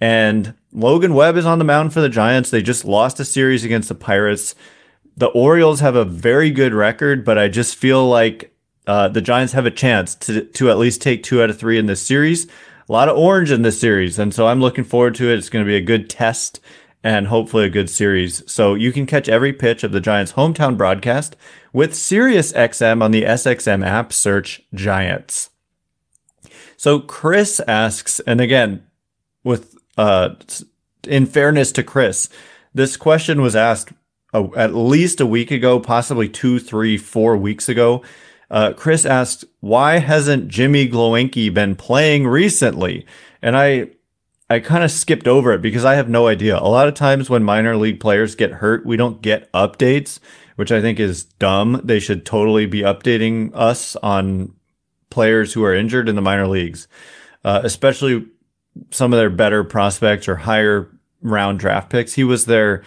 And 0.04 0.56
Logan 0.74 1.14
Webb 1.14 1.38
is 1.38 1.46
on 1.46 1.60
the 1.60 1.64
mound 1.64 1.94
for 1.94 2.02
the 2.02 2.10
Giants. 2.10 2.50
They 2.50 2.62
just 2.62 2.84
lost 2.84 3.22
a 3.22 3.26
series 3.26 3.64
against 3.64 3.88
the 3.88 3.96
Pirates. 3.96 4.54
The 5.16 5.28
Orioles 5.28 5.80
have 5.80 5.96
a 5.96 6.04
very 6.04 6.52
good 6.52 6.74
record, 6.74 7.24
but 7.24 7.38
I 7.38 7.48
just 7.48 7.78
feel 7.78 8.06
like 8.10 8.54
uh, 8.86 9.08
the 9.08 9.22
Giants 9.22 9.54
have 9.54 9.66
a 9.66 9.72
chance 9.72 10.14
to 10.16 10.44
to 10.44 10.70
at 10.70 10.78
least 10.78 11.02
take 11.02 11.24
two 11.24 11.42
out 11.42 11.50
of 11.50 11.58
three 11.58 11.80
in 11.80 11.86
this 11.86 12.02
series. 12.02 12.48
a 12.90 12.92
lot 12.92 13.08
of 13.08 13.18
orange 13.18 13.50
in 13.50 13.62
this 13.62 13.80
series. 13.80 14.20
And 14.20 14.34
so 14.34 14.48
I'm 14.48 14.60
looking 14.60 14.84
forward 14.84 15.16
to 15.16 15.30
it. 15.32 15.38
It's 15.38 15.48
going 15.48 15.64
to 15.64 15.72
be 15.72 15.78
a 15.78 15.82
good 15.82 16.10
test 16.10 16.60
and 17.02 17.28
hopefully 17.28 17.64
a 17.64 17.70
good 17.70 17.90
series. 17.90 18.44
So 18.52 18.74
you 18.74 18.92
can 18.92 19.06
catch 19.06 19.30
every 19.30 19.54
pitch 19.54 19.86
of 19.86 19.94
the 19.94 20.02
Giants 20.02 20.34
hometown 20.34 20.76
broadcast 20.76 21.38
with 21.72 21.94
SiriusXM 21.94 23.02
on 23.02 23.12
the 23.12 23.24
SXM 23.24 23.88
app. 23.88 24.12
Search 24.12 24.64
Giants. 24.74 25.50
So 26.76 27.00
Chris 27.00 27.62
asks, 27.70 28.20
and 28.28 28.42
again, 28.42 28.84
with 29.46 29.73
uh, 29.98 30.36
in 31.08 31.26
fairness 31.26 31.72
to 31.74 31.84
Chris, 31.84 32.30
this 32.74 32.98
question 32.98 33.42
was 33.42 33.56
asked 33.56 33.94
uh, 34.34 34.48
at 34.56 34.74
least 34.74 35.22
a 35.22 35.26
week 35.26 35.52
ago, 35.52 35.80
possibly 35.80 36.28
two, 36.28 36.60
three, 36.60 36.98
four 36.98 37.38
weeks 37.38 37.70
ago. 37.70 38.04
Uh, 38.50 38.74
Chris 38.74 39.06
asked, 39.06 39.46
"Why 39.60 40.00
hasn't 40.00 40.48
Jimmy 40.48 40.88
Glowenke 40.88 41.54
been 41.54 41.76
playing 41.76 42.28
recently?" 42.28 43.06
And 43.42 43.58
I, 43.58 43.90
I 44.50 44.60
kind 44.60 44.84
of 44.84 44.92
skipped 44.92 45.28
over 45.28 45.54
it 45.54 45.62
because 45.62 45.86
I 45.86 45.96
have 45.96 46.10
no 46.10 46.28
idea. 46.28 46.58
A 46.58 46.70
lot 46.70 46.88
of 46.88 46.94
times 46.94 47.30
when 47.30 47.44
minor 47.44 47.76
league 47.76 48.00
players 48.00 48.36
get 48.36 48.54
hurt, 48.54 48.86
we 48.86 48.98
don't 48.98 49.22
get 49.22 49.52
updates, 49.54 50.20
which 50.56 50.72
I 50.72 50.82
think 50.82 51.00
is 51.00 51.24
dumb. 51.24 51.82
They 51.84 52.00
should 52.00 52.26
totally 52.26 52.66
be 52.66 52.82
updating 52.82 53.52
us 53.54 53.96
on 53.98 54.54
players 55.10 55.54
who 55.54 55.64
are 55.64 55.74
injured 55.74 56.10
in 56.10 56.16
the 56.16 56.22
minor 56.22 56.48
leagues, 56.48 56.88
uh, 57.44 57.62
especially 57.64 58.28
some 58.92 59.14
of 59.14 59.18
their 59.18 59.30
better 59.30 59.64
prospects 59.64 60.28
or 60.28 60.36
higher 60.36 60.90
round 61.22 61.60
draft 61.60 61.90
picks. 61.90 62.14
He 62.14 62.24
was 62.24 62.46
there. 62.46 62.84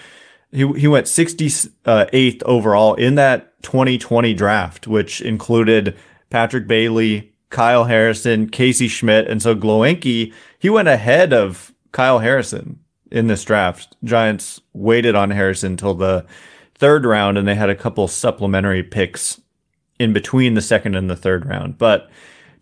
He, 0.52 0.66
he 0.74 0.88
went 0.88 1.06
68th 1.06 2.42
overall 2.44 2.94
in 2.94 3.16
that 3.16 3.62
2020 3.62 4.34
draft, 4.34 4.86
which 4.86 5.20
included 5.20 5.96
Patrick 6.30 6.66
Bailey, 6.66 7.32
Kyle 7.50 7.84
Harrison, 7.84 8.48
Casey 8.48 8.88
Schmitt. 8.88 9.28
And 9.28 9.42
so 9.42 9.54
Glowenke, 9.54 10.32
he 10.58 10.70
went 10.70 10.88
ahead 10.88 11.32
of 11.32 11.72
Kyle 11.92 12.20
Harrison 12.20 12.80
in 13.10 13.26
this 13.26 13.44
draft. 13.44 13.96
Giants 14.04 14.60
waited 14.72 15.14
on 15.14 15.30
Harrison 15.30 15.72
until 15.72 15.94
the 15.94 16.26
third 16.74 17.04
round 17.04 17.38
and 17.38 17.48
they 17.48 17.54
had 17.54 17.70
a 17.70 17.74
couple 17.74 18.06
supplementary 18.08 18.82
picks 18.82 19.40
in 19.98 20.12
between 20.12 20.54
the 20.54 20.60
second 20.60 20.94
and 20.94 21.08
the 21.08 21.16
third 21.16 21.46
round. 21.46 21.78
But 21.78 22.10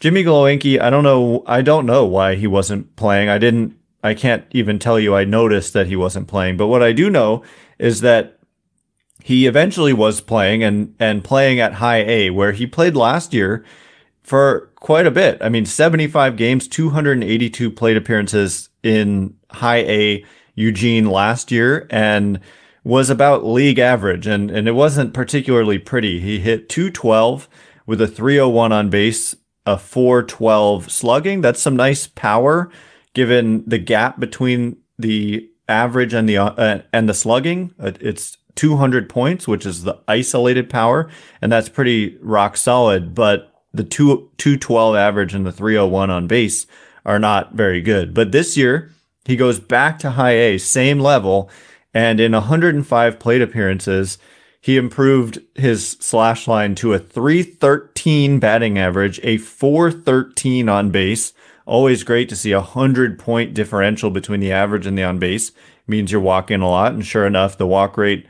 Jimmy 0.01 0.25
Glowenke, 0.25 0.81
I 0.81 0.91
don't 0.91 1.05
know. 1.05 1.43
I 1.47 1.63
don't 1.63 1.87
know 1.87 2.05
why 2.05 2.35
he 2.35 2.47
wasn't 2.47 2.95
playing. 2.97 3.29
I 3.29 3.39
didn't. 3.39 3.77
I 4.03 4.15
can't 4.15 4.45
even 4.51 4.79
tell 4.79 5.01
you. 5.01 5.15
I 5.15 5.25
noticed 5.25 5.73
that 5.73 5.87
he 5.87 5.97
wasn't 5.97 6.29
playing. 6.29 6.57
But 6.57 6.67
what 6.67 6.83
I 6.83 6.93
do 6.93 7.09
know 7.09 7.43
is 7.79 8.01
that 8.03 8.39
he 9.23 9.47
eventually 9.47 9.95
was 9.95 10.21
playing 10.21 10.63
and 10.63 10.95
and 10.99 11.25
playing 11.25 11.59
at 11.61 11.75
high 11.75 12.03
A, 12.03 12.31
where 12.31 12.53
he 12.53 12.67
played 12.67 12.95
last 12.95 13.33
year 13.33 13.65
for 14.23 14.71
quite 14.77 15.07
a 15.07 15.11
bit. 15.11 15.39
I 15.41 15.49
mean, 15.49 15.65
75 15.65 16.37
games, 16.37 16.69
282 16.69 17.71
plate 17.71 17.97
appearances 17.97 18.69
in 18.83 19.35
high 19.51 19.85
A 19.85 20.25
Eugene 20.55 21.09
last 21.09 21.51
year, 21.51 21.87
and 21.91 22.41
was 22.85 23.09
about 23.09 23.47
league 23.47 23.79
average. 23.79 24.27
And 24.27 24.51
and 24.51 24.69
it 24.69 24.73
wasn't 24.73 25.15
particularly 25.15 25.79
pretty. 25.79 26.21
He 26.21 26.41
hit 26.41 26.69
212 26.69 27.49
with 27.87 28.01
a 28.01 28.07
301 28.07 28.73
on 28.73 28.91
base 28.91 29.37
a 29.67 29.79
412 29.79 30.91
slugging. 30.91 31.41
That's 31.41 31.61
some 31.61 31.77
nice 31.77 32.07
power 32.07 32.71
given 33.15 33.65
the 33.67 33.79
gap 33.79 34.21
between 34.21 34.77
the 34.99 35.49
average 35.69 36.13
and 36.13 36.29
the 36.29 36.39
uh, 36.39 36.83
and 36.93 37.09
the 37.09 37.15
slugging. 37.15 37.75
Uh, 37.79 37.93
it's 38.01 38.37
200 38.57 39.09
points, 39.09 39.49
which 39.49 39.67
is 39.67 39.83
the 39.83 39.99
isolated 40.07 40.71
power, 40.71 41.11
and 41.41 41.51
that's 41.51 41.69
pretty 41.69 42.17
rock 42.21 42.57
solid. 42.57 43.15
But 43.15 43.53
the 43.73 43.85
two 43.85 44.31
212 44.37 44.97
average 44.97 45.35
and 45.35 45.47
the 45.47 45.53
301 45.53 46.11
on 46.11 46.27
base 46.27 46.67
are 47.05 47.19
not 47.19 47.55
very 47.55 47.81
good. 47.81 48.15
But 48.15 48.33
this 48.33 48.57
year 48.57 48.91
he 49.25 49.37
goes 49.37 49.59
back 49.59 49.99
to 50.01 50.13
high 50.13 50.37
A, 50.37 50.59
same 50.59 51.01
level, 51.01 51.51
and 51.93 52.21
in 52.21 52.33
105 52.33 53.19
plate 53.19 53.43
appearances 53.43 54.19
he 54.61 54.79
improved 54.79 55.41
his 55.55 55.99
slash 56.01 56.49
line 56.49 56.75
to 56.77 56.95
a 56.95 56.99
313 56.99 57.94
batting 58.39 58.79
average, 58.79 59.19
a 59.23 59.39
413 59.39 60.69
on 60.69 60.91
base. 60.91 61.33
Always 61.67 62.03
great 62.03 62.29
to 62.29 62.37
see 62.37 62.53
a 62.53 62.61
100 62.61 63.19
point 63.19 63.55
differential 63.55 64.11
between 64.11 64.41
the 64.41 64.53
average 64.53 64.87
and 64.87 64.99
the 64.99 65.05
on 65.05 65.19
base. 65.19 65.53
means 65.87 66.13
you're 66.13 66.21
walking 66.21 66.61
a 66.61 66.69
lot. 66.69 66.93
And 66.93 67.05
sure 67.05 67.27
enough, 67.27 67.57
the 67.57 67.67
walk 67.67 67.97
rate 67.97 68.27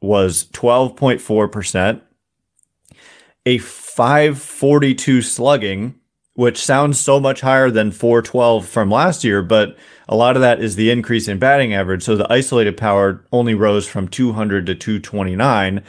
was 0.00 0.44
12.4%. 0.46 2.00
A 3.44 3.58
542 3.58 5.20
slugging, 5.20 5.94
which 6.34 6.58
sounds 6.58 6.98
so 6.98 7.20
much 7.20 7.42
higher 7.42 7.70
than 7.70 7.90
412 7.90 8.66
from 8.66 8.90
last 8.90 9.24
year, 9.24 9.42
but 9.42 9.76
a 10.08 10.16
lot 10.16 10.36
of 10.36 10.42
that 10.42 10.62
is 10.62 10.76
the 10.76 10.90
increase 10.90 11.28
in 11.28 11.38
batting 11.38 11.74
average. 11.74 12.02
So 12.02 12.16
the 12.16 12.32
isolated 12.32 12.76
power 12.76 13.24
only 13.32 13.54
rose 13.54 13.86
from 13.86 14.08
200 14.08 14.66
to 14.66 14.74
229, 14.74 15.82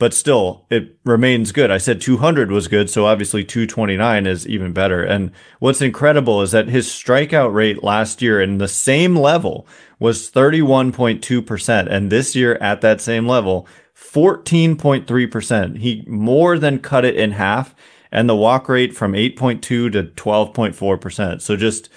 but 0.00 0.14
still 0.14 0.64
it 0.70 0.96
remains 1.04 1.52
good. 1.52 1.70
I 1.70 1.76
said 1.76 2.00
200 2.00 2.50
was 2.50 2.68
good. 2.68 2.88
So 2.88 3.04
obviously 3.04 3.44
229 3.44 4.26
is 4.26 4.48
even 4.48 4.72
better. 4.72 5.04
And 5.04 5.30
what's 5.58 5.82
incredible 5.82 6.40
is 6.40 6.52
that 6.52 6.68
his 6.68 6.88
strikeout 6.88 7.52
rate 7.52 7.84
last 7.84 8.22
year 8.22 8.40
in 8.40 8.56
the 8.56 8.66
same 8.66 9.14
level 9.14 9.68
was 9.98 10.30
31.2%. 10.30 11.86
And 11.88 12.10
this 12.10 12.34
year 12.34 12.54
at 12.62 12.80
that 12.80 13.02
same 13.02 13.28
level, 13.28 13.68
14.3%. 13.94 15.76
He 15.76 16.02
more 16.08 16.58
than 16.58 16.78
cut 16.78 17.04
it 17.04 17.14
in 17.14 17.32
half 17.32 17.74
and 18.10 18.26
the 18.26 18.34
walk 18.34 18.70
rate 18.70 18.96
from 18.96 19.12
8.2 19.12 19.60
to 19.60 19.90
12.4%. 19.90 21.42
So 21.42 21.56
just 21.56 21.90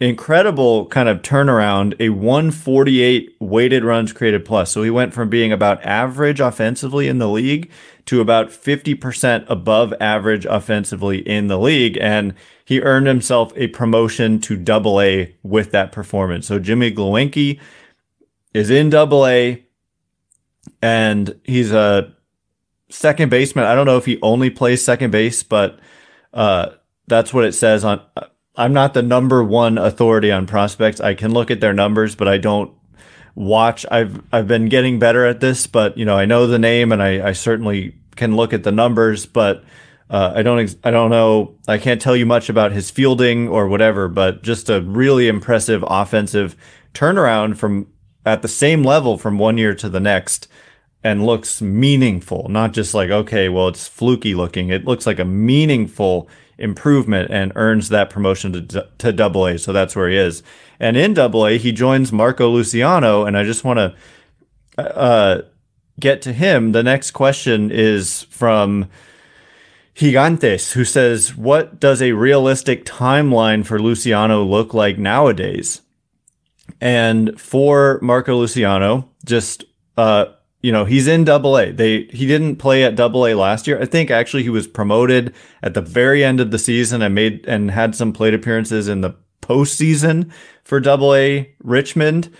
incredible 0.00 0.86
kind 0.86 1.08
of 1.08 1.20
turnaround, 1.20 1.94
a 2.00 2.08
148 2.08 3.36
weighted 3.38 3.84
runs 3.84 4.12
created 4.12 4.44
plus. 4.44 4.70
So 4.70 4.82
he 4.82 4.90
went 4.90 5.12
from 5.12 5.28
being 5.28 5.52
about 5.52 5.84
average 5.84 6.40
offensively 6.40 7.06
in 7.06 7.18
the 7.18 7.28
league 7.28 7.70
to 8.06 8.20
about 8.20 8.48
50% 8.48 9.44
above 9.48 9.92
average 10.00 10.46
offensively 10.46 11.18
in 11.18 11.48
the 11.48 11.58
league. 11.58 11.98
And 12.00 12.34
he 12.64 12.80
earned 12.80 13.06
himself 13.06 13.52
a 13.56 13.66
promotion 13.68 14.40
to 14.40 14.56
double 14.56 15.00
A 15.00 15.36
with 15.42 15.70
that 15.72 15.92
performance. 15.92 16.46
So 16.46 16.58
Jimmy 16.58 16.90
Glowenke 16.90 17.60
is 18.54 18.70
in 18.70 18.88
double 18.88 19.26
A 19.26 19.64
and 20.80 21.38
he's 21.44 21.72
a 21.72 22.14
second 22.88 23.28
baseman. 23.28 23.66
I 23.66 23.74
don't 23.74 23.86
know 23.86 23.98
if 23.98 24.06
he 24.06 24.18
only 24.22 24.48
plays 24.48 24.82
second 24.82 25.10
base, 25.10 25.42
but 25.42 25.78
uh, 26.32 26.70
that's 27.06 27.34
what 27.34 27.44
it 27.44 27.52
says 27.52 27.84
on 27.84 28.00
I'm 28.60 28.74
not 28.74 28.92
the 28.92 29.02
number 29.02 29.42
one 29.42 29.78
authority 29.78 30.30
on 30.30 30.46
prospects. 30.46 31.00
I 31.00 31.14
can 31.14 31.32
look 31.32 31.50
at 31.50 31.60
their 31.60 31.72
numbers, 31.72 32.14
but 32.14 32.28
I 32.28 32.36
don't 32.36 32.70
watch. 33.34 33.86
I've 33.90 34.22
I've 34.32 34.46
been 34.46 34.68
getting 34.68 34.98
better 34.98 35.24
at 35.24 35.40
this, 35.40 35.66
but 35.66 35.96
you 35.96 36.04
know 36.04 36.16
I 36.16 36.26
know 36.26 36.46
the 36.46 36.58
name 36.58 36.92
and 36.92 37.02
I, 37.02 37.28
I 37.28 37.32
certainly 37.32 37.96
can 38.16 38.36
look 38.36 38.52
at 38.52 38.62
the 38.62 38.70
numbers, 38.70 39.24
but 39.24 39.64
uh, 40.10 40.34
I 40.36 40.42
don't 40.42 40.76
I 40.84 40.90
don't 40.90 41.10
know. 41.10 41.54
I 41.66 41.78
can't 41.78 42.02
tell 42.02 42.14
you 42.14 42.26
much 42.26 42.50
about 42.50 42.72
his 42.72 42.90
fielding 42.90 43.48
or 43.48 43.66
whatever, 43.66 44.08
but 44.08 44.42
just 44.42 44.68
a 44.68 44.82
really 44.82 45.26
impressive 45.26 45.82
offensive 45.88 46.54
turnaround 46.92 47.56
from 47.56 47.86
at 48.26 48.42
the 48.42 48.48
same 48.48 48.82
level 48.82 49.16
from 49.16 49.38
one 49.38 49.56
year 49.56 49.74
to 49.74 49.88
the 49.88 50.00
next 50.00 50.48
and 51.02 51.24
looks 51.24 51.62
meaningful, 51.62 52.46
not 52.50 52.72
just 52.72 52.92
like, 52.92 53.08
okay, 53.08 53.48
well, 53.48 53.68
it's 53.68 53.88
fluky 53.88 54.34
looking. 54.34 54.68
It 54.68 54.84
looks 54.84 55.06
like 55.06 55.18
a 55.18 55.24
meaningful 55.24 56.28
improvement 56.60 57.30
and 57.30 57.52
earns 57.56 57.88
that 57.88 58.10
promotion 58.10 58.68
to, 58.68 58.88
to 58.98 59.12
double 59.12 59.46
A. 59.46 59.58
So 59.58 59.72
that's 59.72 59.96
where 59.96 60.08
he 60.08 60.16
is. 60.16 60.42
And 60.78 60.96
in 60.96 61.14
double 61.14 61.46
A, 61.46 61.58
he 61.58 61.72
joins 61.72 62.12
Marco 62.12 62.48
Luciano. 62.48 63.24
And 63.24 63.36
I 63.36 63.44
just 63.44 63.64
want 63.64 63.78
to 63.78 63.94
uh, 64.78 65.42
get 65.98 66.22
to 66.22 66.32
him. 66.32 66.72
The 66.72 66.82
next 66.82 67.10
question 67.12 67.70
is 67.70 68.22
from 68.30 68.88
Gigantes, 69.94 70.72
who 70.72 70.84
says, 70.84 71.36
What 71.36 71.80
does 71.80 72.00
a 72.00 72.12
realistic 72.12 72.84
timeline 72.84 73.64
for 73.66 73.78
Luciano 73.78 74.42
look 74.42 74.72
like 74.72 74.98
nowadays? 74.98 75.82
And 76.80 77.38
for 77.40 77.98
Marco 78.00 78.36
Luciano, 78.36 79.10
just 79.24 79.64
uh, 79.96 80.26
you 80.62 80.72
know, 80.72 80.84
he's 80.84 81.06
in 81.06 81.24
double 81.24 81.56
A. 81.58 81.72
They 81.72 82.04
he 82.04 82.26
didn't 82.26 82.56
play 82.56 82.84
at 82.84 82.94
double 82.94 83.26
A 83.26 83.34
last 83.34 83.66
year. 83.66 83.80
I 83.80 83.86
think 83.86 84.10
actually 84.10 84.42
he 84.42 84.50
was 84.50 84.66
promoted 84.66 85.34
at 85.62 85.74
the 85.74 85.80
very 85.80 86.22
end 86.22 86.40
of 86.40 86.50
the 86.50 86.58
season 86.58 87.00
and 87.02 87.14
made 87.14 87.46
and 87.46 87.70
had 87.70 87.94
some 87.94 88.12
plate 88.12 88.34
appearances 88.34 88.86
in 88.88 89.00
the 89.00 89.14
postseason 89.40 90.30
for 90.64 90.78
double 90.78 91.14
A 91.14 91.54
Richmond, 91.62 92.34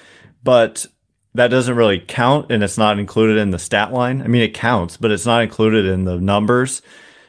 but 0.45 0.87
that 1.35 1.49
doesn't 1.49 1.77
really 1.77 2.01
count 2.01 2.51
and 2.51 2.63
it's 2.63 2.77
not 2.77 2.99
included 2.99 3.39
in 3.39 3.53
the 3.53 3.59
stat 3.59 3.93
line. 3.93 4.21
I 4.21 4.27
mean 4.27 4.43
it 4.43 4.55
counts, 4.55 4.97
but 4.97 5.11
it's 5.11 5.27
not 5.27 5.43
included 5.43 5.87
in 5.87 6.05
the 6.05 6.21
numbers. 6.21 6.83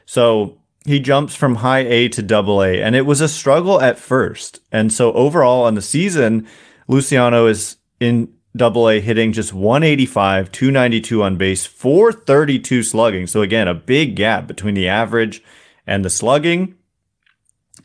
So 0.06 0.58
he 0.86 1.00
jumps 1.00 1.36
from 1.36 1.56
high 1.56 1.86
A 1.86 2.10
to 2.10 2.22
double 2.22 2.62
A 2.62 2.82
and 2.82 2.96
it 2.96 3.06
was 3.06 3.22
a 3.22 3.30
struggle 3.30 3.80
at 3.80 3.98
first. 3.98 4.60
And 4.72 4.92
so 4.92 5.14
overall 5.14 5.64
on 5.64 5.76
the 5.76 5.82
season, 5.82 6.48
Luciano 6.88 7.46
is 7.48 7.78
in 8.00 8.34
double 8.56 8.90
A 8.90 9.00
hitting 9.00 9.32
just 9.32 9.54
185, 9.54 10.52
292 10.52 11.24
on 11.24 11.38
base, 11.38 11.66
432 11.66 12.84
slugging. 12.84 13.28
So 13.28 13.42
again, 13.42 13.68
a 13.68 13.74
big 13.74 14.16
gap 14.16 14.48
between 14.48 14.74
the 14.74 14.88
average 14.88 15.44
and 15.88 16.04
the 16.04 16.10
slugging. 16.10 16.76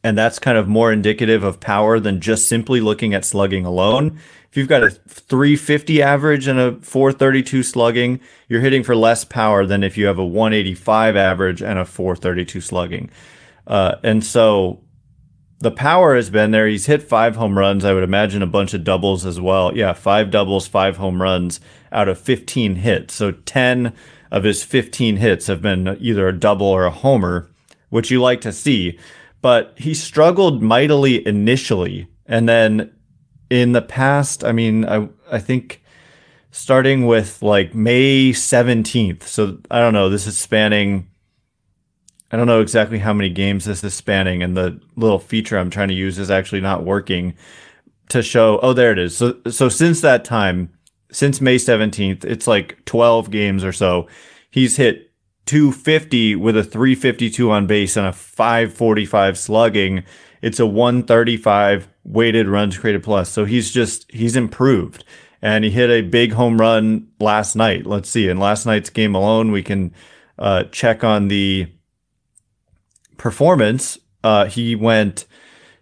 And 0.03 0.17
that's 0.17 0.39
kind 0.39 0.59
of 0.59 0.69
more 0.69 0.93
indicative 0.93 1.43
of 1.43 1.61
power 1.61 1.99
than 1.99 2.21
just 2.21 2.49
simply 2.49 2.81
looking 2.81 3.15
at 3.15 3.25
slugging 3.25 3.65
alone. 3.65 4.21
If 4.51 4.57
you've 4.57 4.69
got 4.69 4.83
a 4.85 4.91
350 4.91 6.03
average 6.03 6.47
and 6.47 6.59
a 6.59 6.73
432 6.77 7.63
slugging, 7.63 8.21
you're 8.49 8.61
hitting 8.61 8.83
for 8.83 8.97
less 8.97 9.25
power 9.25 9.67
than 9.67 9.83
if 9.83 9.99
you 9.99 10.07
have 10.07 10.19
a 10.19 10.25
185 10.25 11.17
average 11.17 11.63
and 11.63 11.79
a 11.79 11.85
432 11.85 12.61
slugging. 12.61 13.11
Uh, 13.67 13.97
and 14.03 14.25
so 14.25 14.81
the 15.59 15.71
power 15.71 16.15
has 16.15 16.31
been 16.31 16.51
there. 16.51 16.67
He's 16.67 16.87
hit 16.87 17.03
five 17.03 17.37
home 17.37 17.57
runs. 17.57 17.85
I 17.85 17.95
would 17.95 18.05
imagine 18.05 18.43
a 18.43 18.47
bunch 18.47 18.75
of 18.75 18.85
doubles 18.85 19.25
as 19.25 19.41
well. 19.41 19.77
Yeah, 19.77 19.93
five 19.95 20.31
doubles, 20.31 20.67
five 20.67 20.99
home 20.99 21.23
runs 21.23 21.61
out 21.91 22.09
of 22.09 22.19
15 22.19 22.77
hits. 22.77 23.15
So 23.15 23.33
10 23.33 23.95
of 24.31 24.45
his 24.45 24.63
15 24.63 25.17
hits 25.17 25.47
have 25.47 25.63
been 25.63 25.97
either 26.01 26.29
a 26.29 26.39
double 26.39 26.67
or 26.67 26.85
a 26.85 26.91
homer, 26.91 27.51
which 27.89 28.11
you 28.11 28.21
like 28.21 28.41
to 28.43 28.53
see. 28.53 28.99
But 29.41 29.75
he 29.77 29.95
struggled 29.95 30.63
mightily 30.63 31.27
initially. 31.27 32.09
And 32.27 32.49
then 32.49 32.93
in 33.49 33.73
the 33.73 33.83
past, 33.83 34.45
I 34.45 34.53
mean, 34.53 34.85
I, 34.85 35.09
I 35.31 35.39
think 35.39 35.83
starting 36.51 37.07
with 37.07 37.43
like 37.43 37.75
May 37.75 38.31
17th. 38.31 39.23
So 39.23 39.59
I 39.71 39.79
don't 39.79 39.95
know, 39.95 40.11
this 40.11 40.27
is 40.27 40.37
spanning 40.37 41.09
I 42.37 42.39
don't 42.39 42.49
know 42.49 42.61
exactly 42.61 42.99
how 42.99 43.15
many 43.15 43.31
games 43.31 43.65
this 43.65 43.83
is 43.83 43.95
spanning, 43.95 44.43
and 44.43 44.55
the 44.55 44.79
little 44.95 45.19
feature 45.19 45.57
I'm 45.57 45.71
trying 45.71 45.89
to 45.89 45.95
use 45.95 46.19
is 46.19 46.31
actually 46.31 46.61
not 46.61 46.85
working 46.85 47.33
to 48.11 48.23
show. 48.23 48.59
Oh, 48.63 48.75
there 48.75 48.93
it 48.93 48.99
is. 48.99 49.17
So, 49.17 49.39
so 49.49 49.71
since 49.71 50.03
that 50.03 50.23
time, 50.23 50.71
since 51.11 51.41
May 51.41 51.57
17th, 51.57 52.27
it's 52.27 52.47
like 52.47 52.85
12 52.85 53.31
games 53.31 53.65
or 53.65 53.73
so. 53.73 54.07
He's 54.51 54.77
hit 54.77 55.15
250 55.47 56.37
with 56.37 56.59
a 56.59 56.63
352 56.63 57.51
on 57.51 57.67
base 57.67 57.97
and 57.97 58.07
a 58.07 58.13
545 58.13 59.39
slugging. 59.39 60.05
It's 60.43 60.61
a 60.61 60.67
135 60.67 61.89
weighted 62.05 62.49
runs 62.49 62.77
created 62.77 63.03
plus. 63.03 63.31
So 63.31 63.47
he's 63.47 63.71
just, 63.71 64.13
he's 64.13 64.37
improved. 64.37 65.05
And 65.41 65.65
he 65.65 65.71
hit 65.71 65.89
a 65.89 66.03
big 66.03 66.35
home 66.35 66.61
run 66.61 67.09
last 67.19 67.57
night. 67.57 67.87
Let's 67.87 68.11
see. 68.11 68.29
In 68.29 68.37
last 68.37 68.67
night's 68.67 68.91
game 68.91 69.15
alone, 69.15 69.53
we 69.53 69.63
can 69.63 69.95
uh, 70.39 70.65
check 70.65 71.03
on 71.03 71.29
the 71.29 71.73
performance, 73.17 73.99
uh, 74.23 74.47
he 74.47 74.75
went 74.75 75.27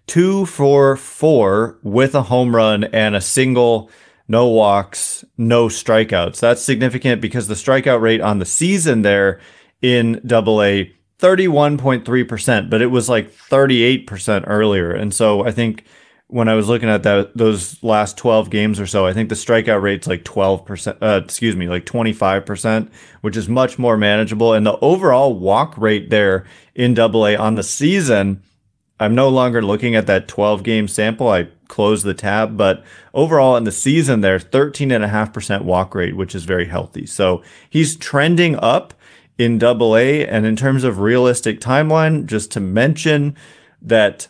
two 0.06 0.46
for 0.46 0.96
four 0.96 1.78
with 1.82 2.14
a 2.14 2.22
home 2.22 2.54
run 2.54 2.84
and 2.84 3.14
a 3.14 3.20
single, 3.20 3.90
no 4.28 4.46
walks, 4.48 5.24
no 5.36 5.68
strikeouts. 5.68 6.40
That's 6.40 6.62
significant 6.62 7.20
because 7.20 7.48
the 7.48 7.54
strikeout 7.54 8.00
rate 8.00 8.20
on 8.20 8.38
the 8.38 8.44
season 8.44 9.02
there 9.02 9.40
in 9.80 10.20
double 10.26 10.62
A, 10.62 10.92
31.3%, 11.20 12.70
but 12.70 12.82
it 12.82 12.86
was 12.86 13.08
like 13.08 13.32
38% 13.32 14.44
earlier. 14.46 14.92
And 14.92 15.14
so 15.14 15.46
I 15.46 15.52
think 15.52 15.84
when 16.28 16.48
I 16.48 16.54
was 16.54 16.68
looking 16.68 16.88
at 16.88 17.02
that 17.02 17.36
those 17.36 17.82
last 17.82 18.16
12 18.16 18.50
games 18.50 18.80
or 18.80 18.86
so, 18.86 19.06
I 19.06 19.12
think 19.12 19.28
the 19.28 19.34
strikeout 19.34 19.82
rate's 19.82 20.06
like 20.06 20.24
12%, 20.24 20.96
uh, 21.02 21.20
excuse 21.22 21.54
me, 21.54 21.68
like 21.68 21.84
25%, 21.84 22.90
which 23.20 23.36
is 23.36 23.48
much 23.48 23.78
more 23.78 23.96
manageable. 23.96 24.52
And 24.52 24.66
the 24.66 24.78
overall 24.80 25.38
walk 25.38 25.76
rate 25.76 26.10
there 26.10 26.44
in 26.74 26.94
double 26.94 27.26
A 27.26 27.36
on 27.36 27.56
the 27.56 27.62
season, 27.62 28.42
I'm 28.98 29.14
no 29.14 29.28
longer 29.28 29.60
looking 29.62 29.94
at 29.94 30.06
that 30.06 30.28
12 30.28 30.62
game 30.62 30.88
sample. 30.88 31.28
I 31.28 31.48
closed 31.68 32.04
the 32.04 32.14
tab, 32.14 32.56
but 32.56 32.84
overall 33.12 33.56
in 33.56 33.64
the 33.64 33.72
season 33.72 34.20
there, 34.20 34.38
13.5% 34.38 35.62
walk 35.62 35.94
rate, 35.94 36.16
which 36.16 36.34
is 36.34 36.44
very 36.44 36.66
healthy. 36.66 37.04
So 37.04 37.42
he's 37.68 37.96
trending 37.96 38.56
up 38.56 38.94
in 39.36 39.58
double 39.58 39.96
A. 39.96 40.26
And 40.26 40.46
in 40.46 40.56
terms 40.56 40.84
of 40.84 41.00
realistic 41.00 41.60
timeline, 41.60 42.26
just 42.26 42.50
to 42.52 42.60
mention 42.60 43.36
that 43.82 44.28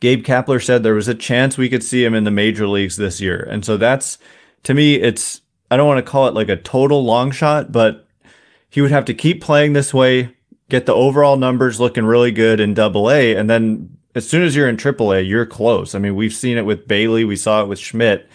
Gabe 0.00 0.24
Kapler 0.24 0.62
said 0.62 0.82
there 0.82 0.94
was 0.94 1.08
a 1.08 1.14
chance 1.14 1.56
we 1.56 1.68
could 1.68 1.82
see 1.82 2.04
him 2.04 2.14
in 2.14 2.24
the 2.24 2.30
major 2.30 2.68
leagues 2.68 2.96
this 2.96 3.20
year. 3.20 3.46
And 3.50 3.64
so 3.64 3.76
that's, 3.76 4.18
to 4.64 4.74
me, 4.74 4.96
it's, 4.96 5.40
I 5.70 5.76
don't 5.76 5.86
want 5.86 6.04
to 6.04 6.10
call 6.10 6.26
it 6.28 6.34
like 6.34 6.48
a 6.48 6.56
total 6.56 7.04
long 7.04 7.30
shot, 7.30 7.72
but 7.72 8.06
he 8.68 8.80
would 8.80 8.90
have 8.90 9.06
to 9.06 9.14
keep 9.14 9.40
playing 9.42 9.72
this 9.72 9.94
way, 9.94 10.36
get 10.68 10.86
the 10.86 10.94
overall 10.94 11.36
numbers 11.36 11.80
looking 11.80 12.04
really 12.04 12.30
good 12.30 12.60
in 12.60 12.74
double 12.74 13.10
A. 13.10 13.34
And 13.34 13.48
then 13.48 13.96
as 14.14 14.28
soon 14.28 14.42
as 14.42 14.54
you're 14.54 14.68
in 14.68 14.76
triple 14.76 15.12
A, 15.12 15.20
you're 15.20 15.46
close. 15.46 15.94
I 15.94 15.98
mean, 15.98 16.14
we've 16.14 16.32
seen 16.32 16.58
it 16.58 16.66
with 16.66 16.86
Bailey, 16.86 17.24
we 17.24 17.36
saw 17.36 17.62
it 17.62 17.68
with 17.68 17.78
Schmitt. 17.78 18.28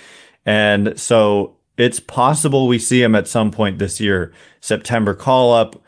And 0.45 0.99
so 0.99 1.57
it's 1.77 1.99
possible 1.99 2.67
we 2.67 2.79
see 2.79 3.01
him 3.01 3.15
at 3.15 3.27
some 3.27 3.51
point 3.51 3.79
this 3.79 3.99
year. 3.99 4.33
September 4.59 5.13
call 5.13 5.53
up. 5.53 5.81